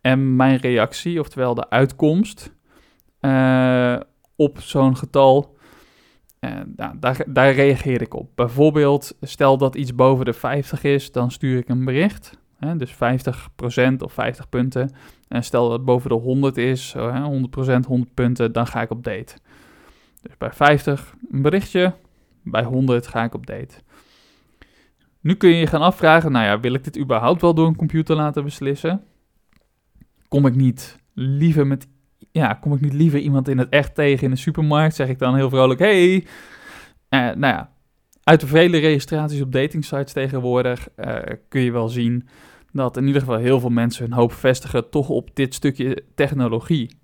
En 0.00 0.36
mijn 0.36 0.56
reactie, 0.56 1.20
oftewel 1.20 1.54
de 1.54 1.70
uitkomst, 1.70 2.54
uh, 3.20 3.96
op 4.36 4.60
zo'n 4.60 4.96
getal. 4.96 5.56
En 6.40 6.72
nou, 6.76 6.98
daar, 6.98 7.24
daar 7.26 7.52
reageer 7.52 8.02
ik 8.02 8.14
op. 8.14 8.30
Bijvoorbeeld, 8.34 9.16
stel 9.20 9.58
dat 9.58 9.74
iets 9.74 9.94
boven 9.94 10.24
de 10.24 10.32
50 10.32 10.82
is, 10.84 11.12
dan 11.12 11.30
stuur 11.30 11.58
ik 11.58 11.68
een 11.68 11.84
bericht. 11.84 12.38
Hè, 12.58 12.76
dus 12.76 12.92
50% 12.92 12.96
of 13.98 14.12
50 14.12 14.48
punten. 14.48 14.90
En 15.28 15.44
stel 15.44 15.62
dat 15.62 15.72
het 15.72 15.84
boven 15.84 16.10
de 16.10 16.16
100 16.16 16.56
is, 16.56 16.92
hè, 16.92 17.22
100%, 17.22 17.86
100 17.86 18.14
punten, 18.14 18.52
dan 18.52 18.66
ga 18.66 18.82
ik 18.82 18.90
op 18.90 19.04
date. 19.04 19.34
Dus 20.22 20.36
bij 20.38 20.52
50 20.52 21.14
een 21.30 21.42
berichtje, 21.42 21.94
bij 22.42 22.64
100 22.64 23.06
ga 23.06 23.24
ik 23.24 23.34
op 23.34 23.46
date. 23.46 23.74
Nu 25.20 25.34
kun 25.34 25.48
je 25.48 25.56
je 25.56 25.66
gaan 25.66 25.82
afvragen, 25.82 26.32
nou 26.32 26.44
ja, 26.44 26.60
wil 26.60 26.74
ik 26.74 26.84
dit 26.84 26.98
überhaupt 26.98 27.40
wel 27.40 27.54
door 27.54 27.66
een 27.66 27.76
computer 27.76 28.16
laten 28.16 28.44
beslissen? 28.44 29.04
Kom 30.28 30.46
ik 30.46 30.54
niet 30.54 30.98
liever 31.14 31.66
met 31.66 31.88
ja, 32.32 32.54
kom 32.54 32.72
ik 32.72 32.80
niet 32.80 32.92
liever 32.92 33.18
iemand 33.18 33.48
in 33.48 33.58
het 33.58 33.68
echt 33.68 33.94
tegen 33.94 34.24
in 34.24 34.30
de 34.30 34.36
supermarkt? 34.36 34.94
Zeg 34.94 35.08
ik 35.08 35.18
dan 35.18 35.34
heel 35.34 35.50
vrolijk, 35.50 35.80
hey. 35.80 36.26
Eh, 37.08 37.20
nou 37.20 37.54
ja, 37.54 37.72
uit 38.22 38.40
de 38.40 38.46
vele 38.46 38.78
registraties 38.78 39.40
op 39.40 39.52
datingsites 39.52 40.12
tegenwoordig 40.12 40.88
eh, 40.94 41.16
kun 41.48 41.60
je 41.60 41.72
wel 41.72 41.88
zien 41.88 42.28
dat 42.72 42.96
in 42.96 43.06
ieder 43.06 43.20
geval 43.20 43.38
heel 43.38 43.60
veel 43.60 43.70
mensen 43.70 44.04
hun 44.04 44.12
hoop 44.12 44.32
vestigen 44.32 44.90
toch 44.90 45.08
op 45.08 45.30
dit 45.34 45.54
stukje 45.54 46.04
technologie. 46.14 46.97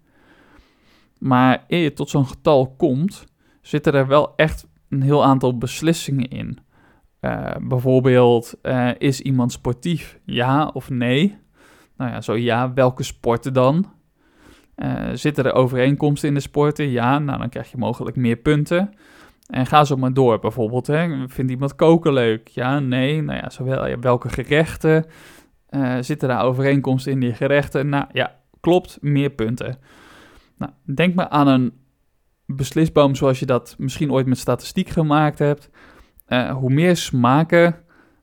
Maar 1.24 1.64
eer 1.68 1.82
je 1.82 1.92
tot 1.92 2.10
zo'n 2.10 2.26
getal 2.26 2.74
komt, 2.76 3.24
zitten 3.60 3.92
er 3.92 4.06
wel 4.06 4.32
echt 4.36 4.66
een 4.88 5.02
heel 5.02 5.24
aantal 5.24 5.58
beslissingen 5.58 6.28
in. 6.28 6.58
Uh, 7.20 7.50
bijvoorbeeld, 7.60 8.54
uh, 8.62 8.90
is 8.98 9.20
iemand 9.20 9.52
sportief? 9.52 10.18
Ja 10.24 10.70
of 10.72 10.90
nee? 10.90 11.38
Nou 11.96 12.10
ja, 12.10 12.20
zo 12.20 12.36
ja, 12.36 12.72
welke 12.72 13.02
sporten 13.02 13.52
dan? 13.52 13.92
Uh, 14.76 15.08
zitten 15.12 15.44
er 15.44 15.52
overeenkomsten 15.52 16.28
in 16.28 16.34
de 16.34 16.40
sporten? 16.40 16.90
Ja, 16.90 17.18
nou 17.18 17.38
dan 17.38 17.48
krijg 17.48 17.70
je 17.70 17.76
mogelijk 17.76 18.16
meer 18.16 18.36
punten. 18.36 18.94
En 19.46 19.66
ga 19.66 19.84
zo 19.84 19.96
maar 19.96 20.12
door. 20.12 20.38
Bijvoorbeeld, 20.38 20.86
hè, 20.86 21.28
vindt 21.28 21.50
iemand 21.50 21.74
koken 21.74 22.12
leuk? 22.12 22.48
Ja, 22.48 22.78
nee. 22.78 23.22
Nou 23.22 23.38
ja, 23.38 23.50
zowel, 23.50 24.00
welke 24.00 24.28
gerechten? 24.28 25.04
zitten 26.00 26.28
daar 26.28 26.44
overeenkomsten 26.44 27.12
in 27.12 27.20
die 27.20 27.34
gerechten? 27.34 27.88
Nou 27.88 28.04
ja, 28.12 28.36
klopt, 28.60 28.98
meer 29.00 29.30
punten. 29.30 29.78
Nou, 30.56 30.73
denk 30.82 31.14
maar 31.14 31.28
aan 31.28 31.49
een 31.49 31.73
beslisboom 32.46 33.14
zoals 33.14 33.38
je 33.38 33.46
dat 33.46 33.75
misschien 33.78 34.12
ooit 34.12 34.26
met 34.26 34.38
statistiek 34.38 34.88
gemaakt 34.88 35.38
hebt. 35.38 35.70
Uh, 36.28 36.50
hoe 36.50 36.70
meer 36.70 36.96
smaken, 36.96 37.76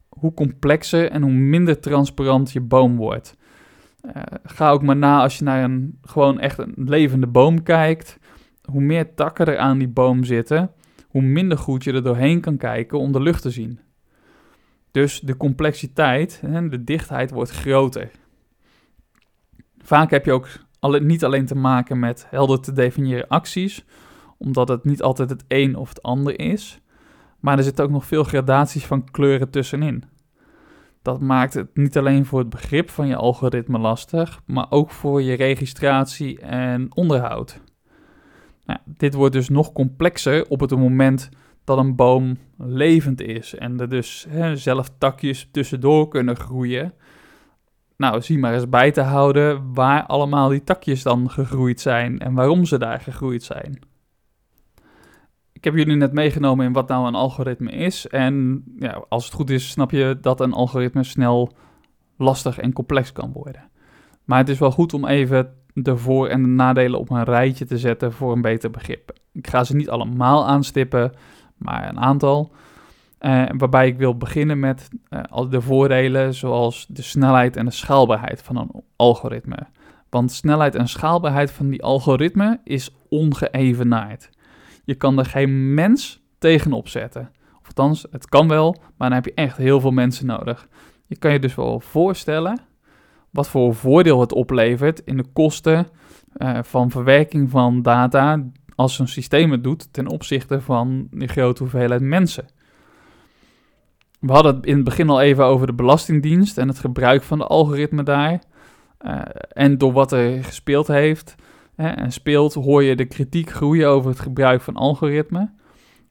hoe 0.09 0.33
complexer 0.33 1.11
en 1.11 1.21
hoe 1.21 1.31
minder 1.31 1.79
transparant 1.79 2.51
je 2.51 2.61
boom 2.61 2.95
wordt. 2.95 3.37
Uh, 4.05 4.21
ga 4.43 4.69
ook 4.69 4.81
maar 4.81 4.97
na 4.97 5.21
als 5.21 5.37
je 5.37 5.43
naar 5.43 5.63
een 5.63 5.99
gewoon 6.01 6.39
echt 6.39 6.57
een 6.57 6.73
levende 6.75 7.27
boom 7.27 7.63
kijkt. 7.63 8.19
Hoe 8.61 8.81
meer 8.81 9.13
takken 9.13 9.45
er 9.45 9.57
aan 9.57 9.77
die 9.77 9.87
boom 9.87 10.23
zitten, 10.23 10.71
hoe 11.07 11.21
minder 11.21 11.57
goed 11.57 11.83
je 11.83 11.93
er 11.93 12.03
doorheen 12.03 12.41
kan 12.41 12.57
kijken 12.57 12.99
om 12.99 13.11
de 13.11 13.21
lucht 13.21 13.41
te 13.41 13.49
zien. 13.49 13.79
Dus 14.91 15.19
de 15.19 15.37
complexiteit 15.37 16.41
en 16.43 16.69
de 16.69 16.83
dichtheid 16.83 17.31
wordt 17.31 17.51
groter. 17.51 18.11
Vaak 19.77 20.11
heb 20.11 20.25
je 20.25 20.31
ook 20.31 20.47
niet 20.81 21.23
alleen 21.23 21.45
te 21.45 21.55
maken 21.55 21.99
met 21.99 22.27
helder 22.29 22.59
te 22.59 22.73
definiëren 22.73 23.27
acties, 23.27 23.85
omdat 24.37 24.67
het 24.67 24.83
niet 24.83 25.01
altijd 25.01 25.29
het 25.29 25.43
een 25.47 25.75
of 25.75 25.89
het 25.89 26.01
ander 26.01 26.39
is, 26.39 26.81
maar 27.39 27.57
er 27.57 27.63
zitten 27.63 27.85
ook 27.85 27.91
nog 27.91 28.05
veel 28.05 28.23
gradaties 28.23 28.85
van 28.85 29.11
kleuren 29.11 29.49
tussenin. 29.49 30.03
Dat 31.01 31.21
maakt 31.21 31.53
het 31.53 31.75
niet 31.75 31.97
alleen 31.97 32.25
voor 32.25 32.39
het 32.39 32.49
begrip 32.49 32.89
van 32.89 33.07
je 33.07 33.15
algoritme 33.15 33.79
lastig, 33.79 34.41
maar 34.45 34.65
ook 34.69 34.91
voor 34.91 35.21
je 35.21 35.33
registratie 35.33 36.39
en 36.39 36.95
onderhoud. 36.95 37.61
Nou, 38.65 38.79
dit 38.85 39.13
wordt 39.13 39.33
dus 39.33 39.49
nog 39.49 39.71
complexer 39.71 40.45
op 40.49 40.59
het 40.59 40.71
moment 40.71 41.29
dat 41.63 41.77
een 41.77 41.95
boom 41.95 42.37
levend 42.57 43.21
is 43.21 43.55
en 43.55 43.79
er 43.79 43.89
dus 43.89 44.27
zelf 44.53 44.89
takjes 44.97 45.49
tussendoor 45.51 46.07
kunnen 46.07 46.35
groeien. 46.35 46.93
Nou, 48.01 48.21
zie 48.21 48.37
maar 48.37 48.53
eens 48.53 48.69
bij 48.69 48.91
te 48.91 49.01
houden 49.01 49.73
waar 49.73 50.05
allemaal 50.05 50.49
die 50.49 50.63
takjes 50.63 51.03
dan 51.03 51.29
gegroeid 51.29 51.81
zijn 51.81 52.19
en 52.19 52.33
waarom 52.33 52.65
ze 52.65 52.77
daar 52.77 52.99
gegroeid 52.99 53.43
zijn. 53.43 53.79
Ik 55.53 55.63
heb 55.63 55.75
jullie 55.75 55.95
net 55.95 56.13
meegenomen 56.13 56.65
in 56.65 56.73
wat 56.73 56.87
nou 56.87 57.07
een 57.07 57.15
algoritme 57.15 57.71
is. 57.71 58.07
En 58.07 58.63
ja, 58.77 59.05
als 59.09 59.25
het 59.25 59.33
goed 59.33 59.49
is, 59.49 59.69
snap 59.69 59.91
je 59.91 60.17
dat 60.21 60.39
een 60.39 60.53
algoritme 60.53 61.03
snel 61.03 61.51
lastig 62.17 62.59
en 62.59 62.73
complex 62.73 63.11
kan 63.11 63.31
worden. 63.31 63.69
Maar 64.23 64.37
het 64.37 64.49
is 64.49 64.59
wel 64.59 64.71
goed 64.71 64.93
om 64.93 65.05
even 65.05 65.53
de 65.73 65.97
voor- 65.97 66.27
en 66.27 66.41
de 66.41 66.47
nadelen 66.47 66.99
op 66.99 67.09
een 67.09 67.23
rijtje 67.23 67.65
te 67.65 67.77
zetten 67.77 68.13
voor 68.13 68.31
een 68.31 68.41
beter 68.41 68.71
begrip. 68.71 69.13
Ik 69.31 69.47
ga 69.47 69.63
ze 69.63 69.75
niet 69.75 69.89
allemaal 69.89 70.47
aanstippen, 70.47 71.13
maar 71.57 71.89
een 71.89 71.99
aantal. 71.99 72.51
Uh, 73.21 73.45
waarbij 73.57 73.87
ik 73.87 73.97
wil 73.97 74.17
beginnen 74.17 74.59
met 74.59 74.89
uh, 75.09 75.19
al 75.29 75.49
de 75.49 75.61
voordelen, 75.61 76.33
zoals 76.33 76.85
de 76.87 77.01
snelheid 77.01 77.55
en 77.55 77.65
de 77.65 77.71
schaalbaarheid 77.71 78.41
van 78.41 78.55
een 78.55 78.83
algoritme. 78.95 79.67
Want 80.09 80.31
snelheid 80.31 80.75
en 80.75 80.87
schaalbaarheid 80.87 81.51
van 81.51 81.69
die 81.69 81.83
algoritme 81.83 82.59
is 82.63 82.95
ongeëvenaard. 83.09 84.29
Je 84.83 84.95
kan 84.95 85.19
er 85.19 85.25
geen 85.25 85.73
mens 85.73 86.23
tegenop 86.37 86.87
zetten. 86.87 87.31
Of 87.61 87.67
althans, 87.67 88.05
het 88.11 88.29
kan 88.29 88.47
wel, 88.47 88.75
maar 88.97 89.09
dan 89.09 89.17
heb 89.17 89.25
je 89.25 89.33
echt 89.33 89.57
heel 89.57 89.79
veel 89.79 89.91
mensen 89.91 90.25
nodig. 90.25 90.67
Je 91.07 91.15
kan 91.15 91.31
je 91.31 91.39
dus 91.39 91.55
wel 91.55 91.79
voorstellen 91.79 92.61
wat 93.29 93.47
voor 93.47 93.75
voordeel 93.75 94.19
het 94.19 94.33
oplevert 94.33 94.99
in 94.99 95.17
de 95.17 95.25
kosten 95.33 95.87
uh, 96.37 96.59
van 96.61 96.91
verwerking 96.91 97.49
van 97.49 97.81
data 97.81 98.43
als 98.75 98.95
zo'n 98.95 99.07
systeem 99.07 99.51
het 99.51 99.63
doet 99.63 99.93
ten 99.93 100.07
opzichte 100.07 100.61
van 100.61 101.07
die 101.11 101.27
grote 101.27 101.61
hoeveelheid 101.61 102.01
mensen. 102.01 102.45
We 104.21 104.31
hadden 104.31 104.55
het 104.55 104.65
in 104.65 104.75
het 104.75 104.83
begin 104.83 105.09
al 105.09 105.21
even 105.21 105.45
over 105.45 105.67
de 105.67 105.73
Belastingdienst 105.73 106.57
en 106.57 106.67
het 106.67 106.79
gebruik 106.79 107.23
van 107.23 107.37
de 107.37 107.47
algoritme 107.47 108.03
daar. 108.03 108.41
Uh, 109.01 109.21
en 109.49 109.77
door 109.77 109.93
wat 109.93 110.11
er 110.11 110.43
gespeeld 110.43 110.87
heeft 110.87 111.35
hè, 111.75 111.87
en 111.87 112.11
speelt, 112.11 112.53
hoor 112.53 112.83
je 112.83 112.95
de 112.95 113.05
kritiek 113.05 113.49
groeien 113.49 113.89
over 113.89 114.09
het 114.09 114.19
gebruik 114.19 114.61
van 114.61 114.75
algoritme. 114.75 115.51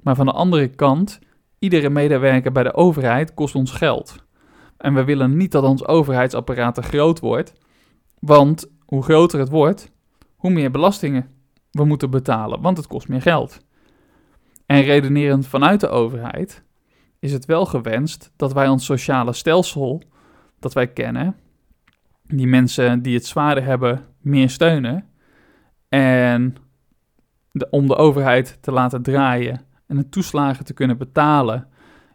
Maar 0.00 0.14
van 0.14 0.26
de 0.26 0.32
andere 0.32 0.68
kant, 0.68 1.18
iedere 1.58 1.90
medewerker 1.90 2.52
bij 2.52 2.62
de 2.62 2.74
overheid 2.74 3.34
kost 3.34 3.54
ons 3.54 3.72
geld. 3.72 4.24
En 4.76 4.94
we 4.94 5.04
willen 5.04 5.36
niet 5.36 5.52
dat 5.52 5.64
ons 5.64 5.86
overheidsapparaat 5.86 6.74
te 6.74 6.82
groot 6.82 7.20
wordt, 7.20 7.52
want 8.18 8.70
hoe 8.84 9.02
groter 9.02 9.38
het 9.38 9.48
wordt, 9.48 9.92
hoe 10.36 10.50
meer 10.50 10.70
belastingen 10.70 11.28
we 11.70 11.84
moeten 11.84 12.10
betalen, 12.10 12.60
want 12.60 12.76
het 12.76 12.86
kost 12.86 13.08
meer 13.08 13.22
geld. 13.22 13.58
En 14.66 14.82
redenerend 14.82 15.46
vanuit 15.46 15.80
de 15.80 15.88
overheid 15.88 16.64
is 17.20 17.32
het 17.32 17.44
wel 17.44 17.66
gewenst 17.66 18.32
dat 18.36 18.52
wij 18.52 18.68
ons 18.68 18.84
sociale 18.84 19.32
stelsel 19.32 20.02
dat 20.58 20.72
wij 20.72 20.86
kennen, 20.86 21.36
die 22.22 22.46
mensen 22.46 23.02
die 23.02 23.14
het 23.14 23.26
zwaarder 23.26 23.64
hebben, 23.64 24.06
meer 24.20 24.50
steunen. 24.50 25.08
En 25.88 26.56
de, 27.52 27.70
om 27.70 27.86
de 27.86 27.96
overheid 27.96 28.58
te 28.60 28.72
laten 28.72 29.02
draaien 29.02 29.60
en 29.86 29.96
de 29.96 30.08
toeslagen 30.08 30.64
te 30.64 30.72
kunnen 30.72 30.98
betalen, 30.98 31.68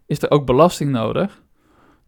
is 0.06 0.22
er 0.22 0.30
ook 0.30 0.46
belasting 0.46 0.90
nodig. 0.90 1.42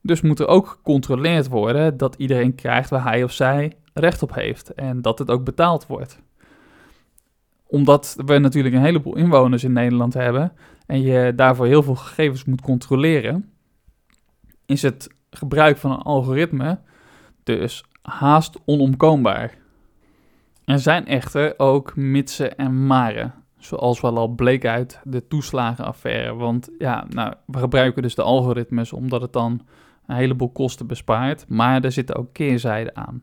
Dus 0.03 0.21
moet 0.21 0.41
er 0.41 0.47
ook 0.47 0.67
gecontroleerd 0.67 1.49
worden 1.49 1.97
dat 1.97 2.15
iedereen 2.15 2.55
krijgt 2.55 2.91
waar 2.91 3.03
hij 3.03 3.23
of 3.23 3.33
zij 3.33 3.77
recht 3.95 4.23
op 4.23 4.35
heeft 4.35 4.75
en 4.75 5.03
dat 5.03 5.19
het 5.19 5.31
ook 5.31 5.45
betaald 5.45 5.87
wordt. 5.87 6.21
Omdat 7.71 8.17
we 8.27 8.39
natuurlijk 8.39 8.75
een 8.75 8.83
heleboel 8.83 9.17
inwoners 9.17 9.65
in 9.65 9.73
Nederland 9.73 10.15
hebben 10.15 10.53
en 10.87 11.01
je 11.01 11.33
daarvoor 11.37 11.67
heel 11.67 11.83
veel 11.83 11.95
gegevens 11.95 12.45
moet 12.45 12.61
controleren, 12.61 13.51
is 14.67 14.83
het 14.83 15.09
gebruik 15.31 15.77
van 15.77 15.91
een 15.91 16.03
algoritme 16.03 16.79
dus 17.43 17.85
haast 18.03 18.59
onomkoombaar. 18.65 19.55
Er 20.65 20.79
zijn 20.79 21.07
echter 21.07 21.55
ook 21.57 21.97
mitsen 21.97 22.57
en 22.57 22.87
maren, 22.87 23.35
zoals 23.59 24.01
wel 24.01 24.17
al 24.17 24.29
bleek 24.29 24.67
uit 24.67 25.01
de 25.05 25.27
toeslagenaffaire. 25.27 26.35
Want 26.35 26.71
ja, 26.79 27.07
nou, 27.09 27.35
we 27.47 27.59
gebruiken 27.59 28.03
dus 28.03 28.15
de 28.15 28.23
algoritmes 28.23 28.93
omdat 28.93 29.21
het 29.21 29.33
dan 29.33 29.63
een 30.07 30.17
heleboel 30.17 30.51
kosten 30.51 30.87
bespaart, 30.87 31.49
maar 31.49 31.85
er 31.85 31.93
zitten 31.93 32.17
ook 32.17 32.33
keerzijden 32.33 32.97
aan. 32.97 33.23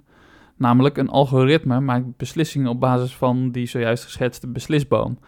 Namelijk 0.57 0.97
een 0.97 1.09
algoritme 1.09 1.79
maakt 1.79 2.17
beslissingen 2.17 2.69
op 2.69 2.79
basis 2.79 3.15
van 3.15 3.51
die 3.51 3.65
zojuist 3.65 4.03
geschetste 4.03 4.47
beslisboom. 4.47 5.19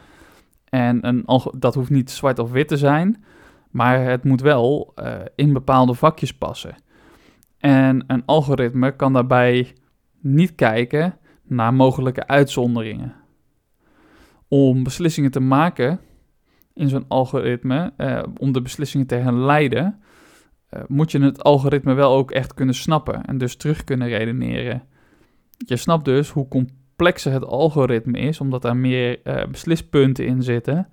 En 0.70 1.08
een 1.08 1.26
dat 1.58 1.76
hoeft 1.76 1.90
niet 1.90 2.12
zwart 2.12 2.40
of 2.40 2.52
wit 2.52 2.68
te 2.68 2.78
zijn, 2.78 3.24
maar 3.72 4.04
het 4.04 4.24
moet 4.24 4.42
wel 4.42 4.94
uh, 4.96 5.16
in 5.36 5.54
bepaalde 5.54 5.94
vakjes 5.94 6.34
passen. 6.34 6.76
En 7.58 8.04
een 8.08 8.26
algoritme 8.26 8.96
kan 8.96 9.14
daarbij 9.14 9.74
niet 10.20 10.56
kijken 10.56 11.18
naar 11.44 11.74
mogelijke 11.74 12.28
uitzonderingen. 12.28 13.14
Om 14.48 14.84
beslissingen 14.84 15.32
te 15.32 15.40
maken 15.40 16.00
in 16.74 16.90
zo'n 16.90 17.06
algoritme, 17.08 17.94
uh, 17.98 18.24
om 18.38 18.52
de 18.52 18.62
beslissingen 18.62 19.08
te 19.08 19.16
herleiden, 19.16 20.02
uh, 20.70 20.82
moet 20.88 21.12
je 21.12 21.20
het 21.20 21.44
algoritme 21.44 21.94
wel 21.94 22.14
ook 22.14 22.32
echt 22.32 22.54
kunnen 22.54 22.76
snappen 22.76 23.26
en 23.26 23.38
dus 23.38 23.56
terug 23.56 23.84
kunnen 23.84 24.08
redeneren. 24.08 24.84
Je 25.58 25.76
snapt 25.76 26.06
dus 26.06 26.30
hoe 26.30 26.48
complexer 26.48 27.32
het 27.32 27.46
algoritme 27.46 28.18
is, 28.20 28.40
omdat 28.40 28.66
er 28.66 28.78
meer 28.78 29.20
uh, 29.24 29.46
beslispunten 29.46 30.26
in 30.26 30.44
zitten, 30.44 30.88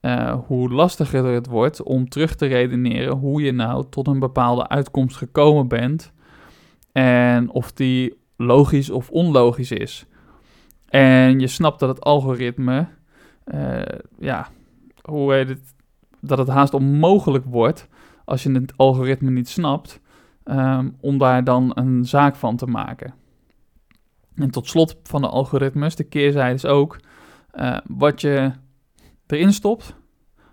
uh, 0.00 0.38
hoe 0.46 0.72
lastiger 0.72 1.24
het 1.24 1.46
wordt 1.46 1.82
om 1.82 2.08
terug 2.08 2.34
te 2.34 2.46
redeneren 2.46 3.16
hoe 3.16 3.42
je 3.42 3.52
nou 3.52 3.84
tot 3.90 4.06
een 4.06 4.18
bepaalde 4.18 4.68
uitkomst 4.68 5.16
gekomen 5.16 5.68
bent 5.68 6.12
en 6.92 7.50
of 7.50 7.72
die 7.72 8.14
logisch 8.36 8.90
of 8.90 9.10
onlogisch 9.10 9.70
is. 9.70 10.06
En 10.88 11.40
je 11.40 11.46
snapt 11.46 11.80
dat 11.80 11.88
het 11.88 12.00
algoritme, 12.00 12.86
uh, 13.54 13.82
ja, 14.18 14.48
hoe 15.02 15.32
heet 15.32 15.48
het, 15.48 15.74
dat 16.20 16.38
het 16.38 16.48
haast 16.48 16.74
onmogelijk 16.74 17.44
wordt 17.44 17.88
als 18.24 18.42
je 18.42 18.52
het 18.52 18.72
algoritme 18.76 19.30
niet 19.30 19.48
snapt, 19.48 20.00
um, 20.44 20.96
om 21.00 21.18
daar 21.18 21.44
dan 21.44 21.70
een 21.74 22.04
zaak 22.04 22.36
van 22.36 22.56
te 22.56 22.66
maken. 22.66 23.14
En 24.36 24.50
tot 24.50 24.68
slot 24.68 24.96
van 25.02 25.20
de 25.20 25.28
algoritmes, 25.28 25.96
de 25.96 26.04
keerzijde 26.04 26.54
is 26.54 26.66
ook, 26.66 27.00
uh, 27.54 27.78
wat 27.86 28.20
je 28.20 28.52
erin 29.26 29.52
stopt, 29.52 29.94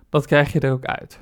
dat 0.10 0.26
krijg 0.26 0.54
je 0.54 0.60
er 0.60 0.72
ook 0.72 0.86
uit. 0.86 1.20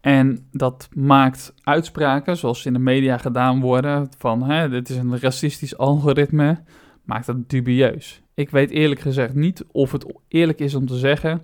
En 0.00 0.48
dat 0.52 0.88
maakt 0.94 1.54
uitspraken, 1.62 2.36
zoals 2.36 2.66
in 2.66 2.72
de 2.72 2.78
media 2.78 3.18
gedaan 3.18 3.60
worden, 3.60 4.08
van 4.18 4.42
hè, 4.42 4.68
dit 4.68 4.88
is 4.88 4.96
een 4.96 5.20
racistisch 5.20 5.76
algoritme, 5.76 6.62
maakt 7.04 7.26
dat 7.26 7.48
dubieus. 7.48 8.22
Ik 8.34 8.50
weet 8.50 8.70
eerlijk 8.70 9.00
gezegd 9.00 9.34
niet 9.34 9.64
of 9.72 9.92
het 9.92 10.14
eerlijk 10.28 10.58
is 10.58 10.74
om 10.74 10.86
te 10.86 10.96
zeggen 10.96 11.42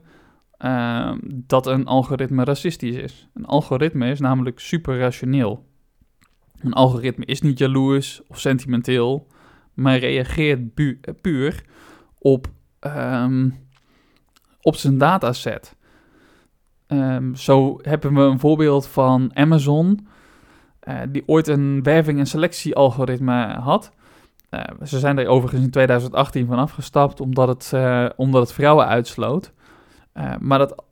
uh, 0.58 1.12
dat 1.24 1.66
een 1.66 1.86
algoritme 1.86 2.44
racistisch 2.44 2.96
is. 2.96 3.28
Een 3.34 3.46
algoritme 3.46 4.10
is 4.10 4.20
namelijk 4.20 4.58
super 4.58 4.98
rationeel. 4.98 5.66
Een 6.60 6.72
algoritme 6.72 7.24
is 7.24 7.40
niet 7.40 7.58
jaloers 7.58 8.22
of 8.28 8.40
sentimenteel, 8.40 9.26
maar 9.76 9.98
reageert 9.98 10.74
puur 11.20 11.64
op, 12.18 12.46
um, 12.80 13.54
op 14.60 14.76
zijn 14.76 14.98
dataset. 14.98 15.76
Um, 16.88 17.34
zo 17.34 17.78
hebben 17.82 18.14
we 18.14 18.20
een 18.20 18.38
voorbeeld 18.38 18.86
van 18.86 19.30
Amazon, 19.34 20.06
uh, 20.88 21.00
die 21.08 21.22
ooit 21.26 21.48
een 21.48 21.82
werving- 21.82 22.18
en 22.18 22.26
selectiealgoritme 22.26 23.54
had. 23.54 23.92
Uh, 24.50 24.60
ze 24.84 24.98
zijn 24.98 25.18
er 25.18 25.26
overigens 25.26 25.64
in 25.64 25.70
2018 25.70 26.46
van 26.46 26.58
afgestapt 26.58 27.20
omdat 27.20 27.48
het, 27.48 27.70
uh, 27.74 28.08
omdat 28.16 28.42
het 28.42 28.52
vrouwen 28.52 28.86
uitsloot. 28.86 29.52
maar 30.38 30.58
dat 30.58 30.84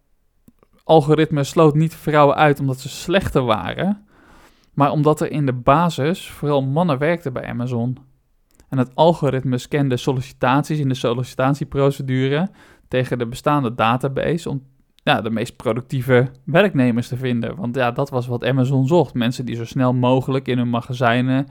algoritme 0.84 1.44
sloot 1.44 1.74
niet 1.74 1.94
vrouwen 1.94 2.36
uit 2.36 2.60
omdat 2.60 2.80
ze 2.80 2.88
slechter 2.88 3.42
waren, 3.42 4.06
maar 4.72 4.90
omdat 4.90 5.20
er 5.20 5.30
in 5.30 5.46
de 5.46 5.52
basis 5.52 6.30
vooral 6.30 6.62
mannen 6.62 6.98
werkten 6.98 7.32
bij 7.32 7.44
Amazon. 7.48 7.98
En 8.74 8.80
het 8.80 8.94
algoritme 8.94 9.58
scande 9.58 9.96
sollicitaties 9.96 10.78
in 10.78 10.88
de 10.88 10.94
sollicitatieprocedure 10.94 12.48
tegen 12.88 13.18
de 13.18 13.26
bestaande 13.26 13.74
database 13.74 14.50
om 14.50 14.62
de 15.02 15.30
meest 15.30 15.56
productieve 15.56 16.30
werknemers 16.44 17.08
te 17.08 17.16
vinden. 17.16 17.56
Want 17.56 17.74
ja, 17.74 17.90
dat 17.90 18.10
was 18.10 18.26
wat 18.26 18.44
Amazon 18.44 18.86
zocht. 18.86 19.14
Mensen 19.14 19.46
die 19.46 19.56
zo 19.56 19.64
snel 19.64 19.92
mogelijk 19.92 20.48
in 20.48 20.58
hun 20.58 20.70
magazijnen 20.70 21.46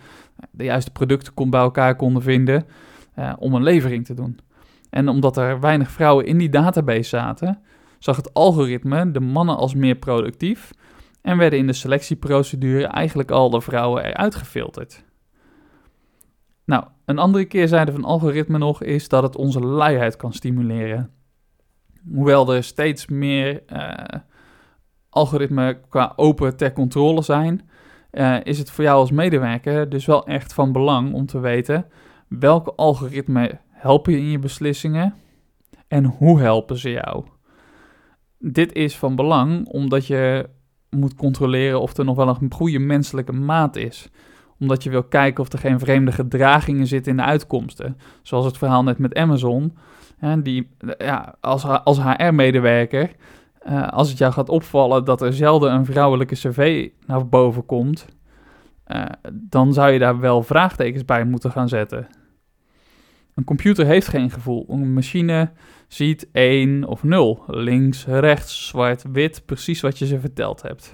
de 0.52 0.64
juiste 0.64 0.92
producten 0.92 1.50
bij 1.50 1.60
elkaar 1.60 1.96
konden 1.96 2.22
vinden 2.22 2.66
eh, 3.14 3.34
om 3.40 3.54
een 3.54 3.64
levering 3.64 4.06
te 4.06 4.14
doen. 4.14 4.40
En 4.90 5.08
omdat 5.08 5.38
er 5.38 5.60
weinig 5.60 5.92
vrouwen 5.92 6.26
in 6.26 6.38
die 6.38 6.50
database 6.50 7.10
zaten, 7.10 7.60
zag 8.00 8.16
het 8.16 8.34
algoritme 8.34 9.12
de 9.12 9.20
mannen 9.20 9.58
als 9.58 9.76
meer 9.76 9.96
productief 9.96 10.72
en 11.22 11.38
werden 11.38 11.60
in 11.60 11.68
de 11.68 11.74
selectieprocedure 11.74 12.86
eigenlijk 12.86 13.32
al 13.32 13.50
de 13.50 13.62
vrouwen 13.62 14.06
eruit 14.06 14.36
gefilterd. 14.36 15.04
Nou, 16.66 16.84
een 17.06 17.18
andere 17.18 17.46
keerzijde 17.46 17.92
van 17.92 18.04
algoritme 18.04 18.58
nog 18.58 18.84
is 18.84 19.10
dat 19.10 19.24
het 19.24 19.36
onze 19.36 19.60
luiheid 19.60 20.16
kan 20.16 20.34
stimuleren. 20.34 21.12
Hoewel 22.14 22.54
er 22.54 22.64
steeds 22.64 23.08
meer 23.08 23.64
uh, 23.74 23.94
algoritmen 25.10 25.90
qua 25.90 26.14
open 26.16 26.58
ter 26.58 26.74
controle 26.74 27.22
zijn, 27.22 27.70
uh, 28.12 28.38
is 28.44 28.60
het 28.60 28.72
voor 28.72 28.84
jou 28.84 28.98
als 28.98 29.12
medewerker 29.12 29.90
dus 29.90 30.06
wel 30.06 30.26
echt 30.26 30.54
van 30.54 30.72
belang 30.72 31.14
om 31.14 31.26
te 31.26 31.40
weten 31.40 31.86
welke 32.28 32.74
algoritmen 32.74 33.60
helpen 33.70 34.14
je 34.14 34.20
in 34.20 34.30
je 34.30 34.40
beslissingen 34.40 35.16
en 35.88 36.06
hoe 36.06 36.40
helpen 36.40 36.78
ze 36.78 36.90
jou. 36.90 37.26
Dit 38.40 38.74
is 38.74 38.98
van 38.98 39.16
belang 39.16 39.68
omdat 39.68 40.08
je 40.08 40.50
moet 40.90 41.16
controleren 41.16 41.82
of 41.82 41.98
er 41.98 42.06
nog 42.06 42.16
wel 42.16 42.28
een 42.28 42.54
goede 42.54 42.80
menselijke 42.80 43.32
maat 43.32 43.76
is 43.76 44.10
omdat 44.60 44.84
je 44.84 44.90
wil 44.90 45.04
kijken 45.04 45.44
of 45.44 45.52
er 45.52 45.60
geen 45.60 45.80
vreemde 45.80 46.12
gedragingen 46.12 46.88
zitten 46.88 47.12
in 47.12 47.18
de 47.18 47.24
uitkomsten. 47.24 47.98
Zoals 48.22 48.46
het 48.46 48.58
verhaal 48.58 48.84
net 48.84 48.98
met 48.98 49.16
Amazon. 49.16 49.78
Die, 50.44 50.70
ja, 50.98 51.36
als, 51.42 51.64
als 51.66 52.02
HR-medewerker, 52.04 53.12
uh, 53.70 53.88
als 53.88 54.10
het 54.10 54.18
jou 54.18 54.34
gaat 54.34 54.50
opvallen 54.50 55.06
dat 55.06 55.22
er 55.22 55.34
zelden 55.34 55.74
een 55.74 55.86
vrouwelijke 55.86 56.36
cv 56.36 56.90
naar 57.06 57.28
boven 57.28 57.66
komt, 57.66 58.06
uh, 58.88 59.06
dan 59.32 59.74
zou 59.74 59.92
je 59.92 60.00
daar 60.00 60.20
wel 60.20 60.44
vraagtekens 60.44 61.06
bij 61.06 61.26
moeten 61.26 61.52
gaan 61.52 61.70
zetten. 61.70 62.08
Een 63.36 63.44
computer 63.44 63.86
heeft 63.86 64.08
geen 64.08 64.30
gevoel. 64.30 64.66
Een 64.70 64.94
machine 64.94 65.52
ziet 65.88 66.30
1 66.32 66.88
of 66.88 67.04
0. 67.04 67.44
Links, 67.48 68.06
rechts, 68.06 68.68
zwart, 68.68 69.06
wit, 69.12 69.46
precies 69.46 69.82
wat 69.82 69.98
je 69.98 70.06
ze 70.06 70.20
verteld 70.20 70.62
hebt. 70.62 70.94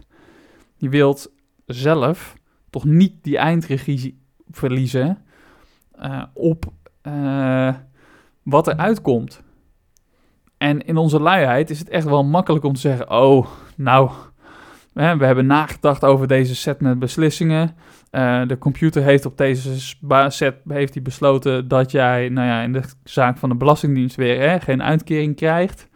Je 0.76 0.90
wilt 0.90 1.32
zelf 1.66 2.36
toch 2.70 2.86
niet 2.86 3.14
die 3.22 3.38
eindregie 3.38 4.22
verliezen 4.50 5.18
uh, 6.02 6.24
op 6.34 6.66
uh, 7.04 7.74
wat 8.44 8.68
er 8.68 8.78
uitkomt. 8.78 9.42
En 10.58 10.86
in 10.86 10.98
onze 10.98 11.20
luiheid 11.20 11.70
is 11.70 11.80
het 11.80 11.90
echt 11.90 12.06
wel 12.06 12.24
makkelijk 12.24 12.66
om 12.66 12.74
te 12.74 12.80
zeggen: 12.80 13.10
Oh, 13.12 13.48
nou, 13.76 14.12
we 14.94 15.26
hebben 15.26 15.46
nagedacht 15.46 16.04
over 16.04 16.28
deze 16.28 16.56
set 16.56 16.82
met 16.82 17.00
beslissingen. 17.00 17.76
Uh, 18.12 18.48
de 18.48 18.58
computer 18.58 19.04
heeft 19.04 19.26
op 19.26 19.38
deze 19.38 19.96
set 20.28 20.56
heeft 20.68 20.94
hij 20.94 21.04
besloten 21.04 21.68
dat 21.68 21.92
jij, 21.92 22.30
nou 22.30 22.48
ja, 22.48 22.62
in 22.62 22.74
de 22.74 22.82
zaak 23.04 23.38
van 23.38 23.50
de 23.50 23.56
Belastingdienst 23.56 24.16
weer 24.16 24.50
hè, 24.50 24.60
geen 24.60 24.84
uitkering 24.84 25.36
krijgt. 25.36 25.88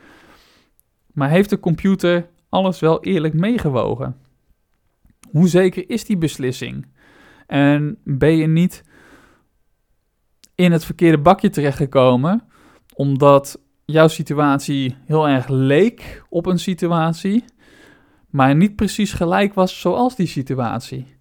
Maar 1.14 1.30
heeft 1.30 1.50
de 1.50 1.60
computer 1.60 2.28
alles 2.50 2.80
wel 2.80 3.04
eerlijk 3.04 3.34
meegewogen? 3.34 4.16
Hoe 5.34 5.48
zeker 5.48 5.90
is 5.90 6.06
die 6.06 6.18
beslissing? 6.18 6.88
En 7.48 7.98
ben 8.04 8.38
je 8.38 8.48
niet 8.48 8.84
in 10.56 10.72
het 10.72 10.86
verkeerde 10.86 11.22
bakje 11.22 11.50
terechtgekomen, 11.50 12.44
omdat 12.96 13.60
jouw 13.86 14.08
situatie 14.08 14.98
heel 15.06 15.28
erg 15.28 15.48
leek 15.48 16.24
op 16.30 16.46
een 16.46 16.60
situatie, 16.60 17.46
maar 18.30 18.56
niet 18.56 18.76
precies 18.76 19.14
gelijk 19.14 19.54
was 19.54 19.80
zoals 19.80 20.16
die 20.16 20.28
situatie? 20.28 21.18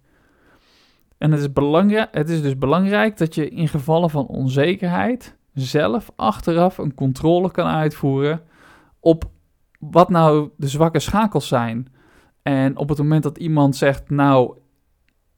En 1.17 1.31
het 1.31 1.41
is, 1.41 1.53
belangrijk, 1.53 2.07
het 2.11 2.29
is 2.29 2.41
dus 2.41 2.57
belangrijk 2.57 3.17
dat 3.17 3.35
je 3.35 3.49
in 3.49 3.67
gevallen 3.67 4.09
van 4.09 4.27
onzekerheid 4.27 5.37
zelf 5.53 6.11
achteraf 6.15 6.77
een 6.77 6.93
controle 6.93 7.51
kan 7.51 7.67
uitvoeren 7.67 8.41
op 8.99 9.29
wat 9.79 10.09
nou 10.09 10.49
de 10.57 10.67
zwakke 10.67 10.99
schakels 10.99 11.47
zijn. 11.47 11.92
En 12.43 12.77
op 12.77 12.89
het 12.89 12.97
moment 12.97 13.23
dat 13.23 13.37
iemand 13.37 13.75
zegt, 13.75 14.09
nou, 14.09 14.57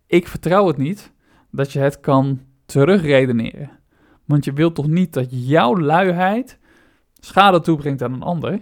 ik 0.08 0.28
vertrouw 0.28 0.68
het 0.68 0.78
niet, 0.78 1.14
dat 1.52 1.72
je 1.72 1.80
het 1.80 2.00
kan 2.00 2.42
terugredeneren. 2.66 3.70
Want 4.26 4.46
je 4.46 4.54
wilt 4.54 4.76
toch 4.76 4.88
niet 4.88 5.14
dat 5.14 5.28
jouw 5.30 5.78
luiheid 5.78 6.60
schade 7.14 7.60
toebrengt 7.60 8.02
aan 8.02 8.14
een 8.14 8.22
ander? 8.22 8.60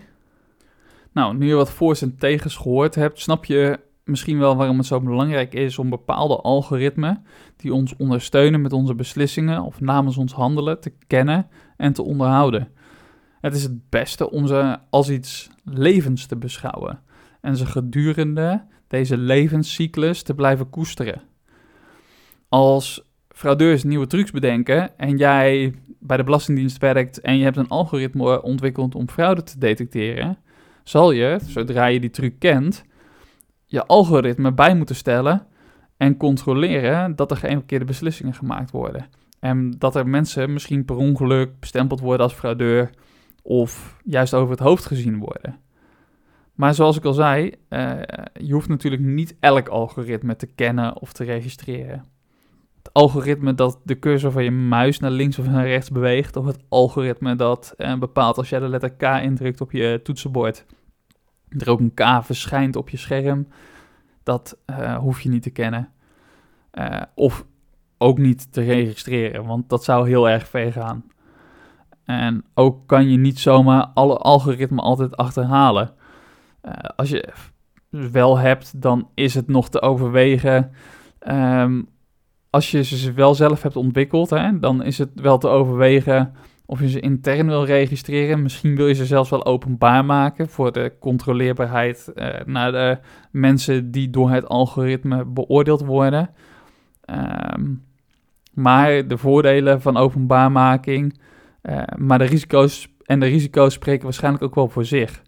Nou, 1.12 1.38
nu 1.38 1.47
je 1.47 1.53
wat 1.53 1.71
voor's 1.71 2.01
en 2.01 2.17
tegens 2.17 2.56
gehoord 2.56 2.95
hebt, 2.95 3.19
snap 3.19 3.45
je 3.45 3.79
misschien 4.03 4.39
wel 4.39 4.56
waarom 4.56 4.77
het 4.77 4.86
zo 4.86 5.01
belangrijk 5.01 5.53
is 5.53 5.79
om 5.79 5.89
bepaalde 5.89 6.36
algoritmen 6.36 7.25
die 7.56 7.73
ons 7.73 7.95
ondersteunen 7.95 8.62
met 8.62 8.73
onze 8.73 8.95
beslissingen 8.95 9.62
of 9.62 9.82
namens 9.82 10.17
ons 10.17 10.34
handelen 10.34 10.79
te 10.79 10.93
kennen 11.08 11.47
en 11.77 11.93
te 11.93 12.03
onderhouden. 12.03 12.71
Het 13.41 13.56
is 13.56 13.63
het 13.63 13.89
beste 13.89 14.32
om 14.32 14.47
ze 14.47 14.77
als 14.89 15.10
iets 15.10 15.49
levens 15.63 16.25
te 16.25 16.36
beschouwen 16.36 16.99
en 17.43 17.58
ze 17.58 17.65
gedurende 17.65 18.63
deze 18.88 19.17
levenscyclus 19.17 20.23
te 20.23 20.34
blijven 20.34 20.69
koesteren. 20.69 21.21
Als 22.49 23.06
fraudeurs 23.29 23.84
nieuwe 23.84 24.08
trucs 24.08 24.32
bedenken 24.32 24.97
en 24.97 25.17
jij 25.17 25.73
bij 25.99 26.17
de 26.17 26.23
Belastingdienst 26.23 26.77
werkt 26.77 27.21
en 27.21 27.38
je 27.38 27.43
hebt 27.43 27.58
een 27.58 27.67
algoritme 27.67 28.41
ontwikkeld 28.41 28.95
om 28.95 29.10
fraude 29.10 29.43
te 29.43 29.60
detecteren, 29.60 30.38
zal 30.84 31.12
je, 31.12 31.39
zodra 31.45 31.86
je 31.86 31.99
die 31.99 32.10
truc 32.10 32.39
kent, 32.39 32.84
je 33.65 33.86
algoritme 33.86 34.53
bij 34.53 34.75
moeten 34.75 34.95
stellen 34.95 35.47
en 35.97 36.17
controleren 36.17 37.15
dat 37.15 37.32
er 37.32 37.38
geen 37.38 37.58
verkeerde 37.58 37.86
beslissingen 37.86 38.34
gemaakt 38.34 38.71
worden. 38.71 39.06
En 39.39 39.71
dat 39.77 39.95
er 39.95 40.08
mensen 40.08 40.53
misschien 40.53 40.86
per 40.86 40.95
ongeluk 40.95 41.60
bestempeld 41.60 41.99
worden 41.99 42.25
als 42.25 42.34
fraudeur 42.34 42.89
of 43.41 43.97
juist 44.03 44.34
over 44.34 44.51
het 44.51 44.60
hoofd 44.60 44.86
gezien 44.86 45.19
worden. 45.19 45.60
Maar 46.53 46.73
zoals 46.73 46.97
ik 46.97 47.05
al 47.05 47.13
zei, 47.13 47.51
uh, 47.69 47.99
je 48.33 48.53
hoeft 48.53 48.67
natuurlijk 48.67 49.01
niet 49.01 49.35
elk 49.39 49.67
algoritme 49.67 50.35
te 50.35 50.45
kennen 50.45 51.01
of 51.01 51.13
te 51.13 51.23
registreren. 51.23 52.05
Het 52.77 52.93
algoritme 52.93 53.53
dat 53.53 53.79
de 53.83 53.99
cursor 53.99 54.31
van 54.31 54.43
je 54.43 54.51
muis 54.51 54.99
naar 54.99 55.11
links 55.11 55.39
of 55.39 55.49
naar 55.49 55.67
rechts 55.67 55.89
beweegt, 55.89 56.35
of 56.35 56.45
het 56.45 56.63
algoritme 56.69 57.35
dat 57.35 57.73
uh, 57.77 57.97
bepaalt 57.97 58.37
als 58.37 58.49
jij 58.49 58.59
de 58.59 58.67
letter 58.67 58.93
K 58.93 59.01
indrukt 59.01 59.61
op 59.61 59.71
je 59.71 59.99
toetsenbord, 60.03 60.65
er 61.49 61.69
ook 61.69 61.79
een 61.79 61.93
K 61.93 62.01
verschijnt 62.21 62.75
op 62.75 62.89
je 62.89 62.97
scherm, 62.97 63.47
dat 64.23 64.57
uh, 64.69 64.97
hoef 64.97 65.21
je 65.21 65.29
niet 65.29 65.43
te 65.43 65.49
kennen. 65.49 65.91
of 67.15 67.45
ook 67.97 68.17
niet 68.17 68.53
te 68.53 68.61
registreren, 68.61 69.45
want 69.45 69.69
dat 69.69 69.83
zou 69.83 70.07
heel 70.07 70.29
erg 70.29 70.47
ver 70.47 70.71
gaan. 70.71 71.05
En 72.05 72.45
ook 72.53 72.87
kan 72.87 73.09
je 73.09 73.17
niet 73.17 73.39
zomaar 73.39 73.85
alle 73.93 74.17
algoritmen 74.17 74.83
altijd 74.83 75.17
achterhalen. 75.17 75.93
Uh, 76.65 76.73
als 76.95 77.10
je 77.10 77.34
wel 77.89 78.38
hebt, 78.38 78.82
dan 78.82 79.10
is 79.13 79.34
het 79.34 79.47
nog 79.47 79.69
te 79.69 79.82
overwegen 79.82 80.71
um, 81.28 81.88
als 82.54 82.71
je 82.71 82.84
ze 82.84 83.12
wel 83.12 83.36
zelf 83.36 83.62
hebt 83.62 83.76
ontwikkeld, 83.76 84.30
hè, 84.30 84.60
dan 84.60 84.84
is 84.84 84.97
het 84.97 85.10
wel 85.13 85.38
te 85.38 85.47
overwegen 85.47 86.34
of 86.65 86.80
je 86.80 86.89
ze 86.89 86.99
intern 86.99 87.47
wil 87.47 87.65
registreren. 87.65 88.41
Misschien 88.41 88.76
wil 88.76 88.88
je 88.88 88.93
ze 88.93 89.06
zelfs 89.06 89.30
wel 89.30 89.45
openbaar 89.45 90.06
maken 90.06 90.49
voor 90.49 90.71
de 90.71 90.93
controleerbaarheid 90.99 92.12
uh, 92.15 92.28
naar 92.45 92.71
de 92.71 92.99
mensen 93.32 93.91
die 93.91 94.10
door 94.10 94.30
het 94.30 94.47
algoritme 94.47 95.26
beoordeeld 95.26 95.86
worden. 95.86 96.30
Um, 97.56 97.84
maar 98.54 99.08
de 99.08 99.17
voordelen 99.17 99.82
van 99.82 99.97
openbaarmaking, 99.97 101.19
uh, 101.63 101.84
maar 101.97 102.17
de 102.17 102.26
risico's 102.26 102.88
en 103.06 103.19
de 103.19 103.26
risico's 103.26 103.73
spreken 103.73 104.04
waarschijnlijk 104.04 104.43
ook 104.43 104.56
wel 104.56 104.69
voor 104.69 104.86
zich. 104.86 105.21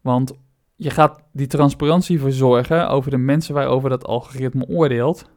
Want 0.00 0.32
je 0.76 0.90
gaat 0.90 1.22
die 1.32 1.46
transparantie 1.46 2.20
verzorgen 2.20 2.88
over 2.88 3.10
de 3.10 3.16
mensen 3.16 3.54
waarover 3.54 3.90
dat 3.90 4.06
algoritme 4.06 4.66
oordeelt. 4.66 5.30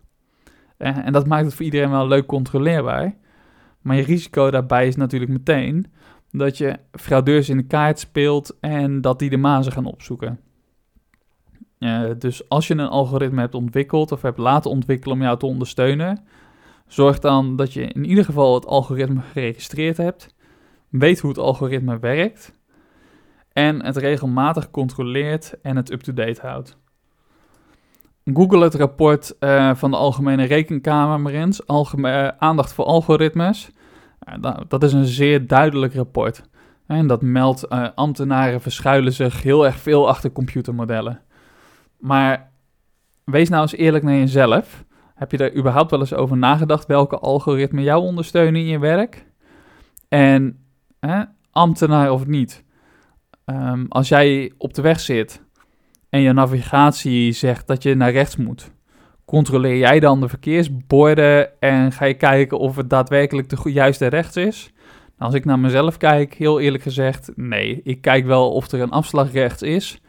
Uh, 0.78 1.06
en 1.06 1.14
dat 1.14 1.28
maakt 1.28 1.46
het 1.46 1.54
voor 1.54 1.66
iedereen 1.66 1.90
wel 1.90 2.08
leuk 2.08 2.26
controleerbaar. 2.26 3.16
Maar 3.82 3.96
je 3.96 4.04
risico 4.04 4.52
daarbij 4.52 4.88
is 4.88 4.96
natuurlijk 4.96 5.32
meteen 5.32 5.86
dat 6.32 6.58
je 6.58 6.80
fraudeurs 6.92 7.50
in 7.50 7.58
de 7.58 7.64
kaart 7.64 8.00
speelt 8.00 8.58
en 8.60 9.02
dat 9.02 9.20
die 9.20 9.30
de 9.30 9.38
mazen 9.38 9.72
gaan 9.72 9.86
opzoeken. 9.86 10.40
Uh, 11.80 12.10
dus 12.18 12.50
als 12.50 12.68
je 12.68 12.74
een 12.74 12.88
algoritme 12.88 13.40
hebt 13.40 13.56
ontwikkeld 13.56 14.12
of 14.12 14.22
hebt 14.22 14.38
laten 14.38 14.72
ontwikkelen 14.72 15.16
om 15.16 15.22
jou 15.22 15.38
te 15.38 15.46
ondersteunen, 15.46 16.24
zorg 16.88 17.20
dan 17.20 17.56
dat 17.56 17.74
je 17.74 17.82
in 17.82 18.06
ieder 18.06 18.26
geval 18.26 18.54
het 18.54 18.66
algoritme 18.66 19.22
geregistreerd 19.22 19.98
hebt, 19.98 20.36
weet 20.90 21.20
hoe 21.20 21.30
het 21.30 21.40
algoritme 21.40 22.00
werkt 22.00 22.59
en 23.60 23.86
het 23.86 23.98
regelmatig 23.98 24.72
controleert 24.72 25.62
en 25.62 25.76
het 25.76 25.92
up-to-date 25.92 26.42
houdt. 26.42 26.78
Google 28.34 28.64
het 28.64 28.76
rapport 28.76 29.36
uh, 29.40 29.76
van 29.76 29.92
de 29.92 29.98
Algemene 29.98 30.44
Rekenkamer 30.44 31.20
maar 31.20 31.34
uh, 31.98 32.28
aandacht 32.38 32.74
voor 32.74 32.86
algoritmes. 32.86 33.72
Uh, 34.44 34.58
dat 34.68 34.84
is 34.84 34.94
een 34.94 35.06
zeer 35.06 35.48
duidelijk 35.48 35.94
rapport. 35.94 36.44
En 36.88 37.08
dat 37.08 37.22
meldt 37.22 37.70
ambtenaren 37.96 38.62
verschuilen 38.62 39.14
zich 39.14 39.44
heel 39.44 39.66
erg 39.66 39.78
veel 39.78 40.08
achter 40.08 40.32
computermodellen. 40.32 41.22
Maar 41.98 42.52
wees 43.24 43.50
nou 43.50 43.62
eens 43.62 43.76
eerlijk 43.76 44.04
naar 44.04 44.16
jezelf. 44.16 44.86
Heb 45.16 45.32
je 45.32 45.38
er 45.38 45.56
überhaupt 45.56 45.92
wel 45.92 46.00
eens 46.00 46.14
over 46.14 46.38
nagedacht 46.38 46.86
welke 46.86 47.20
algoritmen 47.20 47.84
jou 47.84 48.04
ondersteunen 48.04 48.62
in 48.62 48.68
je 48.68 48.80
werk? 48.80 49.26
En 50.08 50.66
ambtenaar 51.52 52.12
of 52.12 52.26
niet. 52.26 52.64
Um, 53.50 53.86
als 53.90 54.08
jij 54.08 54.52
op 54.58 54.74
de 54.74 54.82
weg 54.82 55.00
zit 55.00 55.42
en 56.10 56.22
je 56.22 56.34
navigatie 56.34 57.32
zegt 57.32 57.68
dat 57.68 57.84
je 57.84 57.96
naar 57.96 58.12
rechts 58.12 58.36
moet, 58.36 58.72
controleer 59.26 59.78
jij 59.78 60.00
dan 60.00 60.20
de 60.20 60.30
verkeersborden 60.30 61.60
en 61.60 61.92
ga 61.92 62.06
je 62.06 62.14
kijken 62.14 62.60
of 62.60 62.76
het 62.76 62.90
daadwerkelijk 62.90 63.50
de 63.50 63.72
juiste 63.72 64.08
rechts 64.08 64.36
is? 64.36 64.72
Nou, 65.18 65.32
als 65.32 65.34
ik 65.34 65.46
naar 65.46 65.60
mezelf 65.60 65.98
kijk, 65.98 66.34
heel 66.34 66.60
eerlijk 66.60 66.84
gezegd, 66.84 67.32
nee. 67.36 67.82
Ik 67.84 68.02
kijk 68.02 68.26
wel 68.26 68.52
of 68.52 68.72
er 68.72 68.82
een 68.82 68.92
afslag 68.92 69.32
rechts 69.32 69.62
is. 69.62 70.02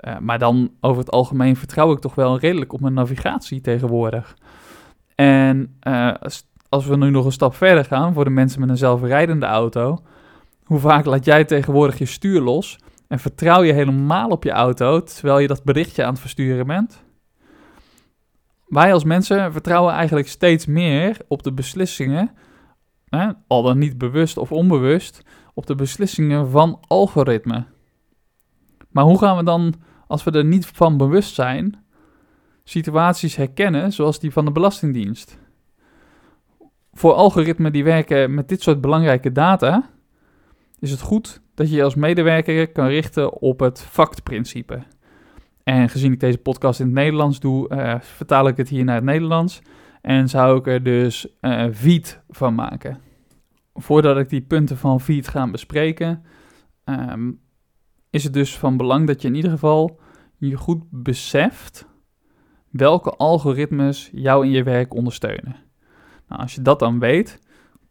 Uh, 0.00 0.18
maar 0.18 0.38
dan 0.38 0.70
over 0.80 0.98
het 0.98 1.10
algemeen 1.10 1.56
vertrouw 1.56 1.92
ik 1.92 1.98
toch 1.98 2.14
wel 2.14 2.38
redelijk 2.38 2.72
op 2.72 2.80
mijn 2.80 2.94
navigatie 2.94 3.60
tegenwoordig. 3.60 4.36
En 5.14 5.78
uh, 5.88 6.14
als 6.68 6.86
we 6.86 6.96
nu 6.96 7.10
nog 7.10 7.24
een 7.24 7.32
stap 7.32 7.54
verder 7.54 7.84
gaan 7.84 8.12
voor 8.12 8.24
de 8.24 8.30
mensen 8.30 8.60
met 8.60 8.68
een 8.68 8.76
zelfrijdende 8.76 9.46
auto, 9.46 9.98
hoe 10.72 10.80
vaak 10.80 11.04
laat 11.04 11.24
jij 11.24 11.44
tegenwoordig 11.44 11.98
je 11.98 12.06
stuur 12.06 12.40
los 12.40 12.78
en 13.08 13.18
vertrouw 13.18 13.62
je 13.62 13.72
helemaal 13.72 14.28
op 14.28 14.44
je 14.44 14.50
auto 14.50 15.02
terwijl 15.02 15.38
je 15.38 15.46
dat 15.46 15.64
berichtje 15.64 16.04
aan 16.04 16.12
het 16.12 16.20
versturen 16.20 16.66
bent? 16.66 17.02
Wij 18.66 18.92
als 18.92 19.04
mensen 19.04 19.52
vertrouwen 19.52 19.94
eigenlijk 19.94 20.28
steeds 20.28 20.66
meer 20.66 21.16
op 21.28 21.42
de 21.42 21.52
beslissingen, 21.52 22.30
hè, 23.08 23.30
al 23.46 23.62
dan 23.62 23.78
niet 23.78 23.98
bewust 23.98 24.36
of 24.36 24.52
onbewust, 24.52 25.22
op 25.54 25.66
de 25.66 25.74
beslissingen 25.74 26.50
van 26.50 26.80
algoritmen. 26.86 27.66
Maar 28.88 29.04
hoe 29.04 29.18
gaan 29.18 29.36
we 29.36 29.44
dan, 29.44 29.74
als 30.06 30.24
we 30.24 30.30
er 30.30 30.44
niet 30.44 30.66
van 30.66 30.96
bewust 30.96 31.34
zijn, 31.34 31.84
situaties 32.64 33.36
herkennen 33.36 33.92
zoals 33.92 34.20
die 34.20 34.32
van 34.32 34.44
de 34.44 34.52
Belastingdienst? 34.52 35.38
Voor 36.92 37.12
algoritmen 37.12 37.72
die 37.72 37.84
werken 37.84 38.34
met 38.34 38.48
dit 38.48 38.62
soort 38.62 38.80
belangrijke 38.80 39.32
data, 39.32 39.91
is 40.82 40.90
het 40.90 41.00
goed 41.00 41.40
dat 41.54 41.70
je 41.70 41.76
je 41.76 41.82
als 41.82 41.94
medewerker 41.94 42.72
kan 42.72 42.86
richten 42.86 43.40
op 43.40 43.60
het 43.60 43.82
factprincipe. 43.82 44.82
En 45.62 45.88
gezien 45.88 46.12
ik 46.12 46.20
deze 46.20 46.38
podcast 46.38 46.80
in 46.80 46.86
het 46.86 46.94
Nederlands 46.94 47.40
doe, 47.40 47.68
uh, 47.68 48.00
vertaal 48.00 48.48
ik 48.48 48.56
het 48.56 48.68
hier 48.68 48.84
naar 48.84 48.94
het 48.94 49.04
Nederlands. 49.04 49.62
En 50.00 50.28
zou 50.28 50.58
ik 50.58 50.66
er 50.66 50.82
dus 50.82 51.26
uh, 51.40 51.66
VIET 51.70 52.20
van 52.28 52.54
maken. 52.54 52.98
Voordat 53.74 54.18
ik 54.18 54.28
die 54.28 54.40
punten 54.40 54.76
van 54.76 55.00
VIET 55.00 55.28
ga 55.28 55.50
bespreken, 55.50 56.22
um, 56.84 57.40
is 58.10 58.24
het 58.24 58.32
dus 58.32 58.58
van 58.58 58.76
belang 58.76 59.06
dat 59.06 59.22
je 59.22 59.28
in 59.28 59.34
ieder 59.34 59.50
geval 59.50 60.00
je 60.36 60.56
goed 60.56 60.82
beseft 60.90 61.86
welke 62.70 63.10
algoritmes 63.10 64.10
jou 64.12 64.44
in 64.44 64.50
je 64.50 64.62
werk 64.62 64.94
ondersteunen. 64.94 65.56
Nou, 66.28 66.42
als 66.42 66.54
je 66.54 66.62
dat 66.62 66.78
dan 66.78 66.98
weet, 66.98 67.40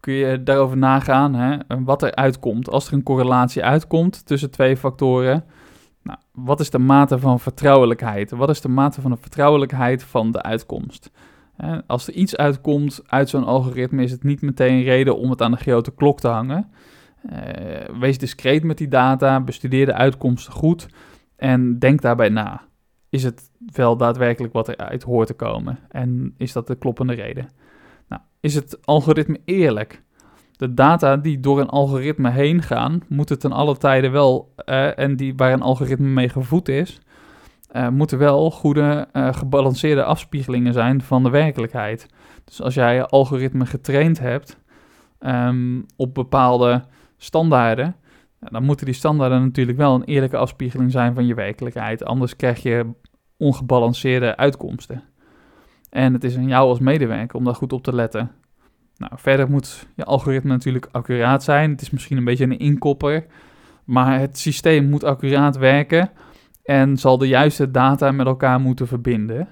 kun 0.02 0.14
je 0.14 0.44
daarover 0.44 0.78
nagaan 0.78 1.34
hè, 1.34 1.58
wat 1.84 2.02
er 2.02 2.16
uitkomt. 2.16 2.70
Als 2.70 2.88
er 2.88 2.94
een 2.94 3.04
correlatie 3.04 3.64
uitkomt 3.64 4.26
tussen 4.26 4.52
twee 4.52 4.78
factoren, 4.78 5.44
nou, 6.04 6.20
wat 6.32 6.60
is 6.60 6.70
de 6.70 6.80
mate 6.80 7.20
van 7.20 7.40
vertrouwelijkheid? 7.40 8.32
Wat 8.32 8.50
is 8.50 8.62
de 8.62 8.70
mate 8.70 9.02
van 9.02 9.12
de 9.12 9.18
vertrouwelijkheid 9.18 10.04
van 10.04 10.32
de 10.32 10.42
uitkomst? 10.42 11.12
Als 11.88 12.08
er 12.08 12.14
iets 12.14 12.38
uitkomt 12.38 13.02
uit 13.06 13.30
zo'n 13.30 13.44
algoritme, 13.44 14.04
is 14.04 14.12
het 14.12 14.24
niet 14.24 14.42
meteen 14.42 14.84
reden 14.84 15.18
om 15.18 15.30
het 15.30 15.42
aan 15.42 15.52
de 15.52 15.58
grote 15.58 15.92
klok 15.92 16.20
te 16.20 16.28
hangen. 16.28 16.72
Uh, 17.32 18.00
wees 18.00 18.18
discreet 18.18 18.64
met 18.64 18.78
die 18.78 18.88
data, 18.88 19.42
bestudeer 19.42 19.86
de 19.86 19.94
uitkomsten 19.94 20.54
goed 20.54 20.88
en 21.36 21.80
denk 21.80 22.02
daarbij 22.02 22.30
na. 22.30 22.62
Is 23.10 23.24
het 23.24 23.50
wel 23.74 23.98
daadwerkelijk 23.98 24.54
wat 24.54 24.68
eruit 24.68 25.04
hoort 25.04 25.28
te 25.28 25.34
komen? 25.34 25.80
En 25.90 26.34
is 26.38 26.52
dat 26.52 26.68
de 26.68 26.76
kloppende 26.76 27.14
reden? 27.14 27.50
Nou, 28.12 28.24
is 28.40 28.56
het 28.56 28.86
algoritme 28.86 29.40
eerlijk? 29.46 30.04
De 30.52 30.74
data 30.74 31.18
die 31.18 31.40
door 31.40 31.60
een 31.60 31.70
algoritme 31.70 32.30
heen 32.30 32.62
gaan, 32.62 33.02
moeten 33.08 33.40
ten 33.40 33.52
alle 33.52 33.78
tijden 33.78 34.12
wel, 34.12 34.54
uh, 34.66 35.00
en 35.00 35.16
die 35.16 35.34
waar 35.36 35.54
een 35.54 35.62
algoritme 35.62 36.08
mee 36.08 36.30
gevoed 36.30 36.70
is, 36.70 37.00
uh, 37.76 37.90
moeten 37.90 38.18
wel 38.18 38.52
goede, 38.52 39.08
uh, 39.14 39.34
gebalanceerde 39.34 40.04
afspiegelingen 40.04 40.74
zijn 40.74 41.02
van 41.02 41.24
de 41.24 41.30
werkelijkheid. 41.30 42.08
Dus 42.46 42.62
als 42.62 42.74
jij 42.74 42.96
je 42.96 43.06
algoritme 43.06 43.66
getraind 43.66 44.20
hebt 44.20 44.58
um, 45.20 45.86
op 45.96 46.14
bepaalde 46.14 46.84
standaarden, 47.18 47.96
dan 48.40 48.64
moeten 48.64 48.86
die 48.86 48.96
standaarden 48.96 49.42
natuurlijk 49.44 49.78
wel 49.78 49.96
een 49.96 50.04
eerlijke 50.04 50.38
afspiegeling 50.38 50.92
zijn 50.92 51.14
van 51.14 51.26
je 51.26 51.34
werkelijkheid. 51.34 52.06
Anders 52.06 52.36
krijg 52.36 52.62
je 52.64 52.86
ongebalanceerde 53.38 54.38
uitkomsten. 54.38 55.04
En 55.92 56.14
het 56.14 56.24
is 56.24 56.38
aan 56.38 56.48
jou 56.48 56.70
als 56.70 56.80
medewerker 56.80 57.38
om 57.38 57.44
daar 57.44 57.56
goed 57.56 57.74
op 57.74 57.84
te 57.84 57.96
letten. 57.96 58.32
Nou, 58.98 59.12
verder 59.16 59.50
moet 59.50 59.88
je 59.96 60.06
algoritme 60.06 60.50
natuurlijk 60.50 60.88
accuraat 60.92 61.44
zijn. 61.44 61.72
Het 61.72 61.82
is 61.82 61.90
misschien 61.90 62.18
een 62.18 62.24
beetje 62.24 62.44
een 62.44 62.60
inkopper, 62.60 63.26
maar 63.84 64.20
het 64.20 64.38
systeem 64.38 64.90
moet 64.90 65.04
accuraat 65.04 65.58
werken 65.58 66.10
en 66.64 66.98
zal 66.98 67.18
de 67.18 67.28
juiste 67.28 67.72
data 67.72 68.12
met 68.12 68.26
elkaar 68.26 68.60
moeten 68.60 68.88
verbinden. 68.88 69.48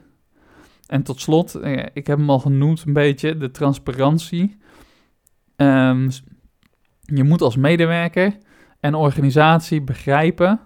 En 0.88 1.04
tot 1.04 1.22
slot, 1.22 1.56
eh, 1.56 1.86
ik 1.94 2.08
heb 2.08 2.18
hem 2.18 2.30
al 2.30 2.40
genoemd 2.40 2.84
een 2.86 2.94
beetje, 2.94 3.38
de 3.38 3.52
transparantie. 3.52 4.58
Um, 5.56 6.10
je 7.02 7.24
moet 7.24 7.42
als 7.42 7.56
medewerker 7.56 8.38
en 8.80 8.96
organisatie 8.96 9.82
begrijpen 9.82 10.60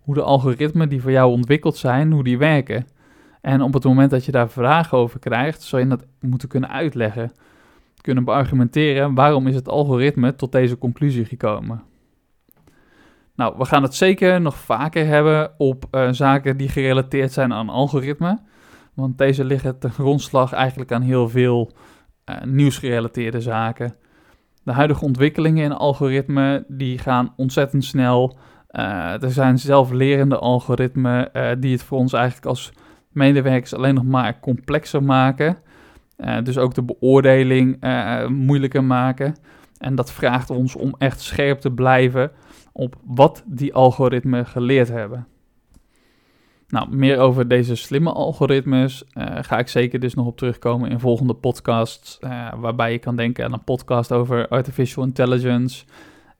hoe 0.00 0.14
de 0.14 0.22
algoritmen 0.22 0.88
die 0.88 1.00
voor 1.00 1.10
jou 1.10 1.32
ontwikkeld 1.32 1.76
zijn, 1.76 2.12
hoe 2.12 2.24
die 2.24 2.38
werken. 2.38 2.86
En 3.40 3.62
op 3.62 3.74
het 3.74 3.84
moment 3.84 4.10
dat 4.10 4.24
je 4.24 4.32
daar 4.32 4.50
vragen 4.50 4.98
over 4.98 5.18
krijgt, 5.18 5.62
zou 5.62 5.82
je 5.82 5.88
dat 5.88 6.04
moeten 6.20 6.48
kunnen 6.48 6.70
uitleggen. 6.70 7.32
Kunnen 8.00 8.24
beargumenteren 8.24 9.14
waarom 9.14 9.46
is 9.46 9.54
het 9.54 9.68
algoritme 9.68 10.34
tot 10.34 10.52
deze 10.52 10.78
conclusie 10.78 11.24
gekomen. 11.24 11.82
Nou, 13.34 13.54
we 13.58 13.64
gaan 13.64 13.82
het 13.82 13.94
zeker 13.94 14.40
nog 14.40 14.56
vaker 14.56 15.06
hebben 15.06 15.50
op 15.58 15.84
uh, 15.90 16.08
zaken 16.10 16.56
die 16.56 16.68
gerelateerd 16.68 17.32
zijn 17.32 17.52
aan 17.52 17.68
algoritmen. 17.68 18.40
Want 18.94 19.18
deze 19.18 19.44
liggen 19.44 19.78
ten 19.78 19.90
grondslag 19.90 20.52
eigenlijk 20.52 20.92
aan 20.92 21.02
heel 21.02 21.28
veel 21.28 21.70
uh, 22.30 22.36
nieuwsgerelateerde 22.44 23.40
zaken. 23.40 23.94
De 24.62 24.72
huidige 24.72 25.04
ontwikkelingen 25.04 25.64
in 25.64 25.72
algoritmen 25.72 26.64
die 26.68 26.98
gaan 26.98 27.32
ontzettend 27.36 27.84
snel. 27.84 28.38
Uh, 28.70 29.22
er 29.22 29.30
zijn 29.30 29.58
zelflerende 29.58 30.38
algoritmen 30.38 31.30
die 31.60 31.72
het 31.72 31.82
voor 31.82 31.98
ons 31.98 32.12
eigenlijk 32.12 32.46
als 32.46 32.72
medewerkers 33.12 33.74
alleen 33.74 33.94
nog 33.94 34.04
maar 34.04 34.40
complexer 34.40 35.02
maken. 35.02 35.58
dus 36.42 36.58
ook 36.58 36.74
de 36.74 36.82
beoordeling 36.82 37.84
moeilijker 38.28 38.84
maken. 38.84 39.34
En 39.78 39.94
dat 39.94 40.12
vraagt 40.12 40.50
ons 40.50 40.76
om 40.76 40.94
echt 40.98 41.20
scherp 41.20 41.60
te 41.60 41.70
blijven 41.70 42.30
op 42.72 42.96
wat 43.04 43.44
die 43.46 43.74
algoritmen 43.74 44.46
geleerd 44.46 44.88
hebben. 44.88 45.26
Nou, 46.70 46.96
meer 46.96 47.18
over 47.18 47.48
deze 47.48 47.74
slimme 47.74 48.12
algoritmes 48.12 49.04
uh, 49.14 49.24
ga 49.40 49.58
ik 49.58 49.68
zeker 49.68 50.00
dus 50.00 50.14
nog 50.14 50.26
op 50.26 50.36
terugkomen 50.36 50.90
in 50.90 51.00
volgende 51.00 51.34
podcasts. 51.34 52.18
Waarbij 52.56 52.92
je 52.92 52.98
kan 52.98 53.16
denken 53.16 53.44
aan 53.44 53.52
een 53.52 53.64
podcast 53.64 54.12
over 54.12 54.48
artificial 54.48 55.04
intelligence 55.04 55.84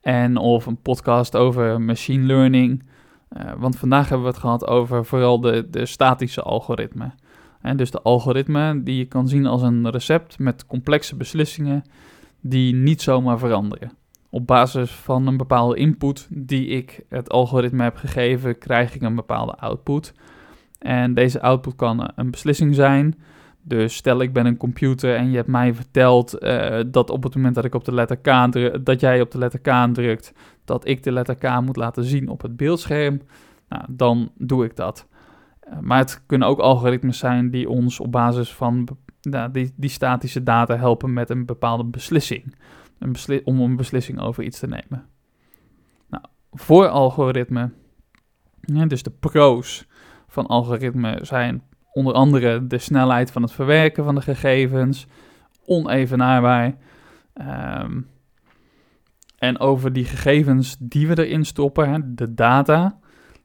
en 0.01 0.37
of 0.37 0.67
een 0.67 0.81
podcast 0.83 1.37
over 1.37 1.81
machine 1.81 2.27
learning. 2.27 2.85
Uh, 3.37 3.53
want 3.59 3.77
vandaag 3.77 4.09
hebben 4.09 4.27
we 4.27 4.33
het 4.33 4.41
gehad 4.41 4.67
over 4.67 5.05
vooral 5.05 5.41
de, 5.41 5.67
de 5.71 5.87
statische 5.87 6.43
algoritmen. 6.43 7.15
En 7.61 7.77
dus 7.77 7.91
de 7.91 8.03
algoritmen 8.03 8.85
die 8.85 8.97
je 8.97 9.05
kan 9.05 9.29
zien 9.29 9.47
als 9.47 9.63
een 9.63 9.91
recept 9.91 10.39
met 10.39 10.67
complexe 10.67 11.17
beslissingen 11.17 11.83
die 12.41 12.75
niet 12.75 13.03
zomaar 13.03 13.39
veranderen. 13.39 13.93
Op 14.31 14.47
basis 14.47 14.91
van 14.91 15.27
een 15.27 15.37
bepaalde 15.37 15.77
input 15.77 16.29
die 16.31 16.67
ik 16.67 17.05
het 17.09 17.31
algoritme 17.31 17.83
heb 17.83 17.97
gegeven, 17.97 18.59
krijg 18.59 18.95
ik 18.95 19.03
een 19.03 19.15
bepaalde 19.15 19.55
output. 19.55 20.15
En 20.79 21.15
deze 21.15 21.43
output 21.43 21.77
kan 21.77 22.11
een 22.15 22.31
beslissing 22.31 22.75
zijn. 22.75 23.19
Dus 23.63 23.95
stel 23.95 24.21
ik 24.21 24.33
ben 24.33 24.47
een 24.47 24.57
computer 24.57 25.17
en 25.17 25.31
je 25.31 25.37
hebt 25.37 25.49
mij 25.49 25.75
verteld 25.75 26.43
uh, 26.43 26.81
dat 26.87 27.11
op 27.11 27.23
het 27.23 27.35
moment 27.35 27.55
dat 27.55 27.65
ik 27.65 27.75
op 27.75 27.85
de 27.85 27.95
letter 27.95 28.17
K 28.17 28.53
druk, 28.53 28.85
dat 28.85 29.01
jij 29.01 29.21
op 29.21 29.31
de 29.31 29.39
letter 29.39 29.61
K 29.61 29.95
drukt, 29.95 30.33
dat 30.71 30.87
ik 30.87 31.03
de 31.03 31.13
letter 31.13 31.35
K 31.35 31.61
moet 31.61 31.77
laten 31.77 32.05
zien 32.05 32.29
op 32.29 32.43
het 32.43 32.57
beeldscherm. 32.57 33.21
Nou, 33.69 33.85
dan 33.89 34.31
doe 34.37 34.65
ik 34.65 34.77
dat. 34.77 35.07
Uh, 35.69 35.79
maar 35.81 35.99
het 35.99 36.23
kunnen 36.27 36.49
ook 36.49 36.59
algoritmes 36.59 37.19
zijn 37.19 37.51
die 37.51 37.69
ons 37.69 38.01
op 38.01 38.13
basis 38.13 38.55
van 38.55 38.89
nou, 39.21 39.51
die, 39.51 39.73
die 39.77 39.91
statische 39.91 40.43
data 40.43 40.77
helpen 40.77 41.13
met 41.13 41.31
een 41.31 41.47
bepaalde 41.47 41.85
beslissing. 41.85 42.55
Een 42.99 43.45
om 43.45 43.61
een 43.61 43.77
beslissing 43.77 44.21
over 44.21 44.45
iets 44.45 44.59
te 44.59 44.67
nemen. 44.67 45.07
Nou, 46.09 46.25
voor 46.53 46.89
algoritme, 46.89 47.71
ja, 48.61 48.87
dus 48.87 49.03
de 49.03 49.13
pro's 49.21 49.87
van 50.29 50.47
algoritme 50.47 51.19
zijn 51.23 51.63
onder 51.93 52.15
andere 52.15 52.67
de 52.67 52.79
snelheid 52.79 53.31
van 53.31 53.43
het 53.43 53.53
verwerken 53.53 54.05
van 54.05 54.15
de 54.15 54.23
gegevens, 54.23 55.07
onevenaarbaar. 55.65 56.77
Um, 57.83 58.09
en 59.41 59.59
over 59.59 59.93
die 59.93 60.05
gegevens 60.05 60.77
die 60.79 61.09
we 61.09 61.27
erin 61.27 61.45
stoppen, 61.45 62.17
de 62.17 62.35
data, 62.35 62.99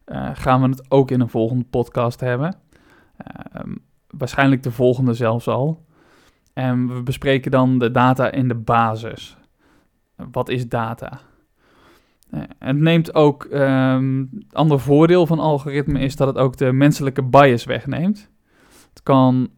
uh, 0.06 0.30
gaan 0.34 0.62
we 0.62 0.68
het 0.68 0.92
ook 0.92 1.12
in 1.12 1.22
een 1.22 1.30
volgende 1.30 1.64
podcast 1.64 2.20
hebben. 2.20 2.56
Um, 3.58 3.84
waarschijnlijk 4.08 4.64
de 4.64 4.72
volgende 4.72 5.14
zelfs 5.14 5.48
al. 5.48 5.86
En 6.54 6.96
we 6.96 7.04
bespreken 7.04 7.52
dan 7.52 7.80
de 7.80 7.92
data 7.92 8.32
in 8.32 8.48
de 8.48 8.56
basis. 8.56 9.38
Wat 10.32 10.50
is 10.50 10.70
data? 10.70 11.20
Uh, 12.32 12.42
het 12.60 12.78
neemt 12.78 13.14
ook, 13.14 13.44
um, 13.44 14.30
ander 14.52 14.80
voordeel 14.80 15.26
van 15.26 15.40
algoritme 15.40 16.00
is 16.00 16.16
dat 16.16 16.28
het 16.28 16.38
ook 16.38 16.58
de 16.58 16.72
menselijke 16.72 17.24
bias 17.24 17.64
wegneemt. 17.64 18.30
Het 18.90 19.04
kan 19.04 19.50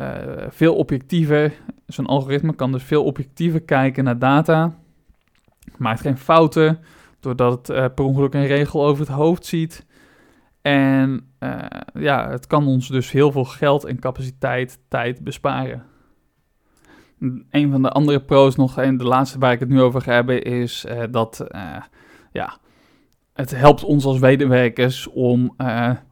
uh, 0.00 0.06
veel 0.48 0.74
objectiever, 0.76 1.52
zo'n 1.86 2.06
algoritme 2.06 2.54
kan 2.54 2.72
dus 2.72 2.82
veel 2.82 3.04
objectiever 3.04 3.62
kijken 3.62 4.04
naar 4.04 4.18
data. 4.18 4.78
Maakt 5.76 6.00
geen 6.00 6.18
fouten, 6.18 6.78
doordat 7.20 7.52
het 7.52 7.76
uh, 7.76 7.84
per 7.94 8.04
ongeluk 8.04 8.34
een 8.34 8.46
regel 8.46 8.86
over 8.86 9.06
het 9.06 9.14
hoofd 9.14 9.46
ziet. 9.46 9.86
En 10.62 11.30
uh, 11.40 11.58
ja, 11.92 12.30
het 12.30 12.46
kan 12.46 12.66
ons 12.66 12.88
dus 12.88 13.10
heel 13.10 13.32
veel 13.32 13.44
geld 13.44 13.84
en 13.84 13.98
capaciteit, 13.98 14.80
tijd 14.88 15.24
besparen. 15.24 15.84
Een 17.50 17.70
van 17.70 17.82
de 17.82 17.90
andere 17.90 18.20
pro's 18.20 18.56
nog, 18.56 18.78
en 18.78 18.96
de 18.96 19.04
laatste 19.04 19.38
waar 19.38 19.52
ik 19.52 19.60
het 19.60 19.68
nu 19.68 19.80
over 19.80 20.00
ga 20.00 20.12
hebben, 20.12 20.42
is 20.42 20.84
uh, 20.88 21.02
dat 21.10 21.46
ja, 22.32 22.58
het 23.32 23.50
helpt 23.50 23.84
ons 23.84 24.04
als 24.04 24.18
wederwerkers 24.18 25.08
om 25.08 25.56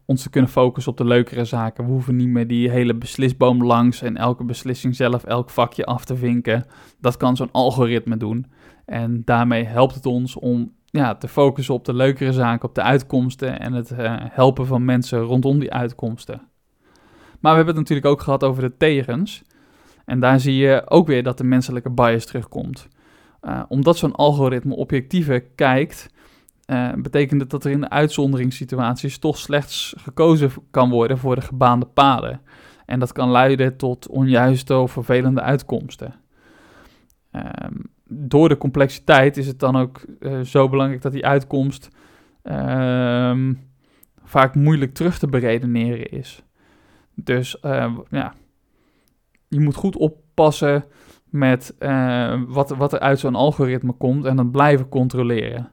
ons 0.05 0.23
te 0.23 0.31
kunnen 0.31 0.51
focussen 0.51 0.93
op 0.93 0.99
de 0.99 1.05
leukere 1.05 1.45
zaken. 1.45 1.85
We 1.85 1.91
hoeven 1.91 2.17
niet 2.17 2.29
meer 2.29 2.47
die 2.47 2.71
hele 2.71 2.95
beslisboom 2.95 3.65
langs 3.65 4.03
en 4.03 4.17
elke 4.17 4.45
beslissing 4.45 4.97
zelf, 4.97 5.25
elk 5.25 5.51
vakje 5.51 5.85
af 5.85 6.05
te 6.05 6.17
vinken. 6.17 6.65
Dat 7.01 7.17
kan 7.17 7.37
zo'n 7.37 7.53
algoritme 7.53 8.17
doen. 8.17 8.47
En 8.89 9.23
daarmee 9.25 9.65
helpt 9.65 9.95
het 9.95 10.07
ons 10.07 10.37
om 10.37 10.73
ja, 10.85 11.15
te 11.15 11.29
focussen 11.29 11.75
op 11.75 11.85
de 11.85 11.95
leukere 11.95 12.33
zaken, 12.33 12.69
op 12.69 12.75
de 12.75 12.83
uitkomsten 12.83 13.61
en 13.61 13.73
het 13.73 13.91
uh, 13.91 14.15
helpen 14.19 14.67
van 14.67 14.85
mensen 14.85 15.21
rondom 15.21 15.59
die 15.59 15.73
uitkomsten. 15.73 16.41
Maar 17.41 17.51
we 17.51 17.57
hebben 17.57 17.67
het 17.67 17.77
natuurlijk 17.77 18.07
ook 18.07 18.21
gehad 18.21 18.45
over 18.45 18.63
de 18.63 18.77
tegens. 18.77 19.43
En 20.05 20.21
daar 20.21 20.41
zie 20.41 20.57
je 20.57 20.83
ook 20.91 21.07
weer 21.07 21.23
dat 21.23 21.39
de 21.39 21.45
menselijke 21.45 21.91
bias 21.91 22.27
terugkomt. 22.27 22.89
Uh, 23.43 23.63
omdat 23.69 23.97
zo'n 23.97 24.15
algoritme 24.15 24.75
objectiever 24.75 25.43
kijkt 25.43 26.11
uh, 26.67 26.93
betekent 26.93 27.41
het 27.41 27.51
dat 27.51 27.65
er 27.65 27.71
in 27.71 27.81
de 27.81 27.91
uitzonderingssituaties 27.91 29.19
toch 29.19 29.39
slechts 29.39 29.95
gekozen 29.99 30.51
kan 30.71 30.91
worden 30.91 31.19
voor 31.19 31.35
de 31.35 31.41
gebaande 31.41 31.87
paden. 31.87 32.41
En 32.87 32.99
dat 32.99 33.13
kan 33.13 33.31
leiden 33.31 33.77
tot 33.77 34.09
onjuiste 34.09 34.77
of 34.77 34.93
vervelende 34.93 35.41
uitkomsten. 35.41 36.15
Um, 37.33 37.97
door 38.09 38.49
de 38.49 38.57
complexiteit 38.57 39.37
is 39.37 39.47
het 39.47 39.59
dan 39.59 39.77
ook 39.77 40.05
uh, 40.21 40.41
zo 40.41 40.69
belangrijk 40.69 41.03
dat 41.03 41.13
die 41.13 41.27
uitkomst 41.27 41.89
um, 42.43 43.61
vaak 44.23 44.55
moeilijk 44.55 44.95
terug 44.95 45.19
te 45.19 45.27
beredeneren 45.27 46.09
is. 46.09 46.43
Dus 47.15 47.59
uh, 47.63 47.97
ja, 48.11 48.35
je 49.49 49.61
moet 49.61 49.75
goed 49.75 49.97
oppassen 49.97 50.85
met 51.25 51.75
uh, 51.79 52.43
wat, 52.47 52.71
wat 52.71 52.93
er 52.93 52.99
uit 52.99 53.19
zo'n 53.19 53.35
algoritme 53.35 53.93
komt 53.93 54.25
en 54.25 54.37
dan 54.37 54.51
blijven 54.51 54.89
controleren. 54.89 55.73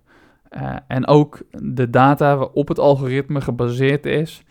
En 0.87 1.07
ook 1.07 1.41
de 1.49 1.89
data 1.89 2.37
waarop 2.37 2.67
het 2.67 2.79
algoritme 2.79 3.41
gebaseerd 3.41 4.05
is, 4.05 4.43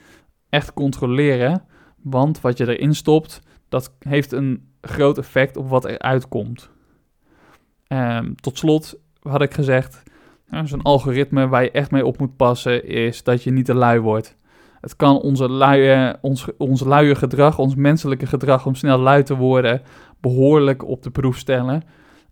echt 0.48 0.72
controleren. 0.72 1.62
Want 2.02 2.40
wat 2.40 2.58
je 2.58 2.76
erin 2.76 2.94
stopt, 2.94 3.42
dat 3.68 3.96
heeft 3.98 4.32
een 4.32 4.68
groot 4.80 5.18
effect 5.18 5.56
op 5.56 5.68
wat 5.68 5.84
er 5.84 5.98
uitkomt. 5.98 6.70
Um, 7.94 8.34
tot 8.34 8.58
slot 8.58 8.98
had 9.22 9.42
ik 9.42 9.54
gezegd, 9.54 10.02
uh, 10.50 10.60
zo'n 10.64 10.82
algoritme 10.82 11.48
waar 11.48 11.62
je 11.62 11.70
echt 11.70 11.90
mee 11.90 12.06
op 12.06 12.18
moet 12.18 12.36
passen, 12.36 12.86
is 12.86 13.22
dat 13.22 13.42
je 13.42 13.50
niet 13.50 13.64
te 13.64 13.74
lui 13.74 14.00
wordt. 14.00 14.36
Het 14.80 14.96
kan 14.96 15.20
onze 15.20 15.48
luie, 15.48 16.16
ons, 16.20 16.46
ons 16.58 16.84
luie 16.84 17.14
gedrag, 17.14 17.58
ons 17.58 17.74
menselijke 17.74 18.26
gedrag 18.26 18.66
om 18.66 18.74
snel 18.74 18.98
lui 18.98 19.22
te 19.22 19.36
worden, 19.36 19.82
behoorlijk 20.20 20.88
op 20.88 21.02
de 21.02 21.10
proef 21.10 21.38
stellen. 21.38 21.82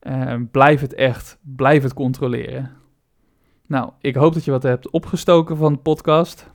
Uh, 0.02 0.34
blijf 0.50 0.80
het 0.80 0.94
echt, 0.94 1.38
blijf 1.42 1.82
het 1.82 1.94
controleren. 1.94 2.70
Nou, 3.66 3.90
ik 4.00 4.14
hoop 4.14 4.34
dat 4.34 4.44
je 4.44 4.50
wat 4.50 4.62
hebt 4.62 4.90
opgestoken 4.90 5.56
van 5.56 5.72
de 5.72 5.78
podcast. 5.78 6.50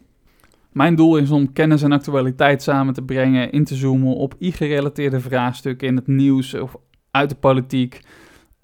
Mijn 0.72 0.96
doel 0.96 1.18
is 1.18 1.32
om 1.32 1.54
kennis 1.54 1.82
en 1.82 1.92
actualiteit 1.92 2.64
samen 2.64 2.94
te 2.94 3.02
brengen, 3.02 3.52
in 3.52 3.64
te 3.64 3.76
zoomen 3.76 4.16
op 4.16 4.36
i-gerelateerde 4.40 5.20
vraagstukken 5.20 5.88
in 5.88 5.96
het 5.96 6.08
nieuws 6.08 6.54
of 6.54 6.76
uit 7.12 7.30
de 7.30 7.36
politiek. 7.36 8.02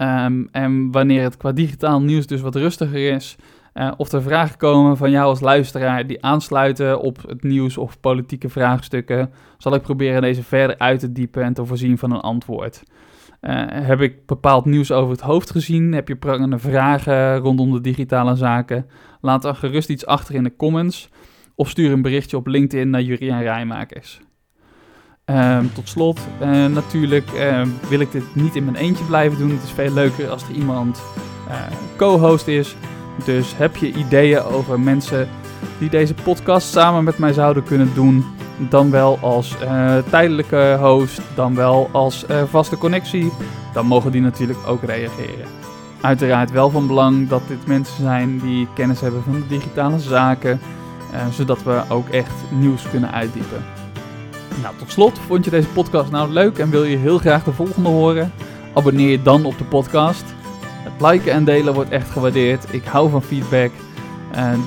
Um, 0.04 0.48
en 0.52 0.90
wanneer 0.90 1.22
het 1.22 1.36
qua 1.36 1.52
digitaal 1.52 2.00
nieuws 2.00 2.26
dus 2.26 2.40
wat 2.40 2.54
rustiger 2.54 3.12
is, 3.12 3.36
uh, 3.74 3.92
of 3.96 4.12
er 4.12 4.22
vragen 4.22 4.56
komen 4.56 4.96
van 4.96 5.10
jou 5.10 5.26
als 5.26 5.40
luisteraar 5.40 6.06
die 6.06 6.24
aansluiten 6.24 7.00
op 7.00 7.18
het 7.28 7.42
nieuws 7.42 7.78
of 7.78 8.00
politieke 8.00 8.48
vraagstukken, 8.48 9.30
zal 9.58 9.74
ik 9.74 9.82
proberen 9.82 10.22
deze 10.22 10.42
verder 10.42 10.78
uit 10.78 11.00
te 11.00 11.12
diepen 11.12 11.42
en 11.42 11.54
te 11.54 11.66
voorzien 11.66 11.98
van 11.98 12.12
een 12.12 12.20
antwoord. 12.20 12.82
Uh, 13.40 13.62
heb 13.68 14.00
ik 14.00 14.26
bepaald 14.26 14.64
nieuws 14.64 14.92
over 14.92 15.10
het 15.10 15.20
hoofd 15.20 15.50
gezien? 15.50 15.92
Heb 15.92 16.08
je 16.08 16.16
prangende 16.16 16.58
vragen 16.58 17.36
rondom 17.36 17.72
de 17.72 17.80
digitale 17.80 18.34
zaken? 18.34 18.86
Laat 19.20 19.42
dan 19.42 19.56
gerust 19.56 19.88
iets 19.88 20.06
achter 20.06 20.34
in 20.34 20.44
de 20.44 20.56
comments. 20.56 21.08
Of 21.54 21.68
stuur 21.68 21.92
een 21.92 22.02
berichtje 22.02 22.36
op 22.36 22.46
LinkedIn 22.46 22.90
naar 22.90 23.02
Juriaan 23.02 23.42
Rijmakers. 23.42 24.20
Uh, 25.30 25.58
tot 25.74 25.88
slot, 25.88 26.20
uh, 26.42 26.66
natuurlijk 26.66 27.30
uh, 27.32 27.62
wil 27.88 28.00
ik 28.00 28.12
dit 28.12 28.34
niet 28.34 28.56
in 28.56 28.64
mijn 28.64 28.76
eentje 28.76 29.04
blijven 29.04 29.38
doen. 29.38 29.50
Het 29.50 29.62
is 29.62 29.70
veel 29.70 29.92
leuker 29.92 30.28
als 30.28 30.42
er 30.42 30.54
iemand 30.54 31.02
eh, 31.48 31.56
co-host 31.96 32.48
is. 32.48 32.76
Dus 33.24 33.56
heb 33.56 33.76
je 33.76 33.92
ideeën 33.92 34.42
over 34.42 34.80
mensen 34.80 35.28
die 35.78 35.90
deze 35.90 36.14
podcast 36.14 36.68
samen 36.68 37.04
met 37.04 37.18
mij 37.18 37.32
zouden 37.32 37.62
kunnen 37.62 37.94
doen? 37.94 38.24
dan 38.58 38.90
wel 38.90 39.18
als 39.20 39.56
uh, 39.62 39.96
tijdelijke 40.10 40.78
host, 40.80 41.20
dan 41.34 41.54
wel 41.54 41.88
als 41.92 42.24
vaste 42.50 42.78
connectie, 42.78 43.32
dan 43.72 43.86
mogen 43.86 44.12
die 44.12 44.20
natuurlijk 44.20 44.58
ook 44.66 44.82
reageren. 44.82 45.46
Uiteraard 46.00 46.50
wel 46.50 46.70
van 46.70 46.86
belang 46.86 47.28
dat 47.28 47.42
dit 47.48 47.66
mensen 47.66 48.02
zijn 48.02 48.38
die 48.38 48.68
kennis 48.74 49.00
hebben 49.00 49.22
van 49.22 49.32
de 49.32 49.46
digitale 49.46 49.98
zaken, 49.98 50.60
zodat 51.30 51.62
we 51.62 51.82
ook 51.88 52.08
echt 52.08 52.34
nieuws 52.50 52.90
kunnen 52.90 53.12
uitdiepen. 53.12 53.64
Nou, 54.62 54.76
tot 54.78 54.92
slot, 54.92 55.18
vond 55.18 55.44
je 55.44 55.50
deze 55.50 55.68
podcast 55.68 56.10
nou 56.10 56.30
leuk 56.30 56.58
en 56.58 56.70
wil 56.70 56.84
je 56.84 56.96
heel 56.96 57.18
graag 57.18 57.44
de 57.44 57.52
volgende 57.52 57.88
horen? 57.88 58.32
Abonneer 58.74 59.10
je 59.10 59.22
dan 59.22 59.44
op 59.44 59.58
de 59.58 59.64
podcast. 59.64 60.24
Het 60.64 61.10
liken 61.10 61.32
en 61.32 61.44
delen 61.44 61.74
wordt 61.74 61.90
echt 61.90 62.10
gewaardeerd. 62.10 62.72
Ik 62.72 62.84
hou 62.84 63.10
van 63.10 63.22
feedback. 63.22 63.70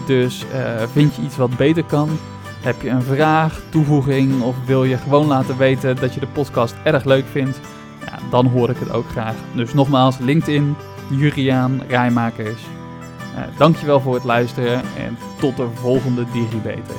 dus 0.06 0.46
vind 0.92 1.16
je 1.16 1.22
iets 1.22 1.38
wat 1.38 1.58
beter 1.58 1.84
kan? 1.84 2.10
Heb 2.62 2.82
je 2.82 2.90
een 2.90 3.02
vraag, 3.02 3.62
toevoeging 3.70 4.42
of 4.42 4.56
wil 4.66 4.84
je 4.84 4.98
gewoon 4.98 5.28
laten 5.28 5.58
weten 5.58 5.96
dat 5.96 6.14
je 6.14 6.20
de 6.20 6.28
podcast 6.28 6.76
erg 6.84 7.04
leuk 7.04 7.26
vindt? 7.32 7.60
Ja, 8.06 8.20
dan 8.30 8.46
hoor 8.46 8.70
ik 8.70 8.78
het 8.80 8.92
ook 8.92 9.10
graag. 9.10 9.36
Dus 9.56 9.74
nogmaals, 9.74 10.18
LinkedIn, 10.18 10.76
Juriaan 11.10 11.82
Rijmakers. 11.88 12.62
Uh, 13.36 13.58
dankjewel 13.58 14.00
voor 14.00 14.14
het 14.14 14.24
luisteren 14.24 14.82
en 14.98 15.18
tot 15.40 15.58
de 15.58 15.68
volgende 15.74 16.26
DigiBeter. 16.34 16.96